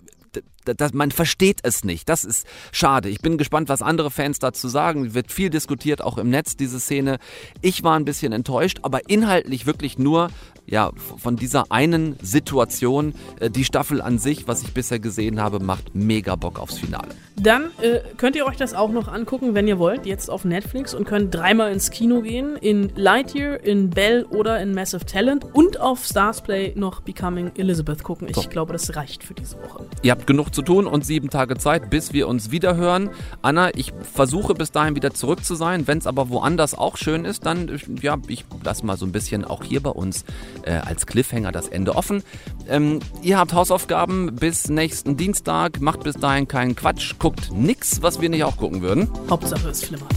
[0.75, 2.09] das, man versteht es nicht.
[2.09, 3.09] Das ist schade.
[3.09, 5.15] Ich bin gespannt, was andere Fans dazu sagen.
[5.15, 7.19] Wird viel diskutiert, auch im Netz, diese Szene.
[7.63, 10.31] Ich war ein bisschen enttäuscht, aber inhaltlich wirklich nur
[10.67, 13.15] ja, von dieser einen Situation.
[13.41, 17.09] Äh, die Staffel an sich, was ich bisher gesehen habe, macht mega Bock aufs Finale.
[17.37, 20.95] Dann äh, könnt ihr euch das auch noch angucken, wenn ihr wollt, jetzt auf Netflix
[20.95, 22.57] und könnt dreimal ins Kino gehen.
[22.57, 28.29] In Lightyear, in Bell oder in Massive Talent und auf Starsplay noch Becoming Elizabeth gucken.
[28.29, 28.49] Ich so.
[28.49, 29.85] glaube, das reicht für diese Woche.
[30.03, 33.11] Ihr habt genug zu tun und sieben Tage Zeit, bis wir uns wieder hören.
[33.43, 35.87] Anna, ich versuche bis dahin wieder zurück zu sein.
[35.87, 39.45] Wenn es aber woanders auch schön ist, dann, ja, ich lasse mal so ein bisschen
[39.45, 40.25] auch hier bei uns
[40.63, 42.25] äh, als Cliffhanger das Ende offen.
[42.69, 45.81] Ähm, ihr habt Hausaufgaben bis nächsten Dienstag.
[45.81, 47.15] Macht bis dahin keinen Quatsch.
[47.19, 49.11] Guckt nix, was wir nicht auch gucken würden.
[49.29, 50.11] Hauptsache es flimmert.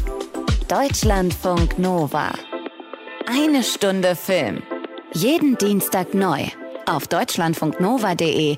[0.69, 2.31] Deutschlandfunk Nova.
[3.27, 4.63] Eine Stunde Film.
[5.13, 6.45] Jeden Dienstag neu.
[6.85, 8.57] Auf deutschlandfunknova.de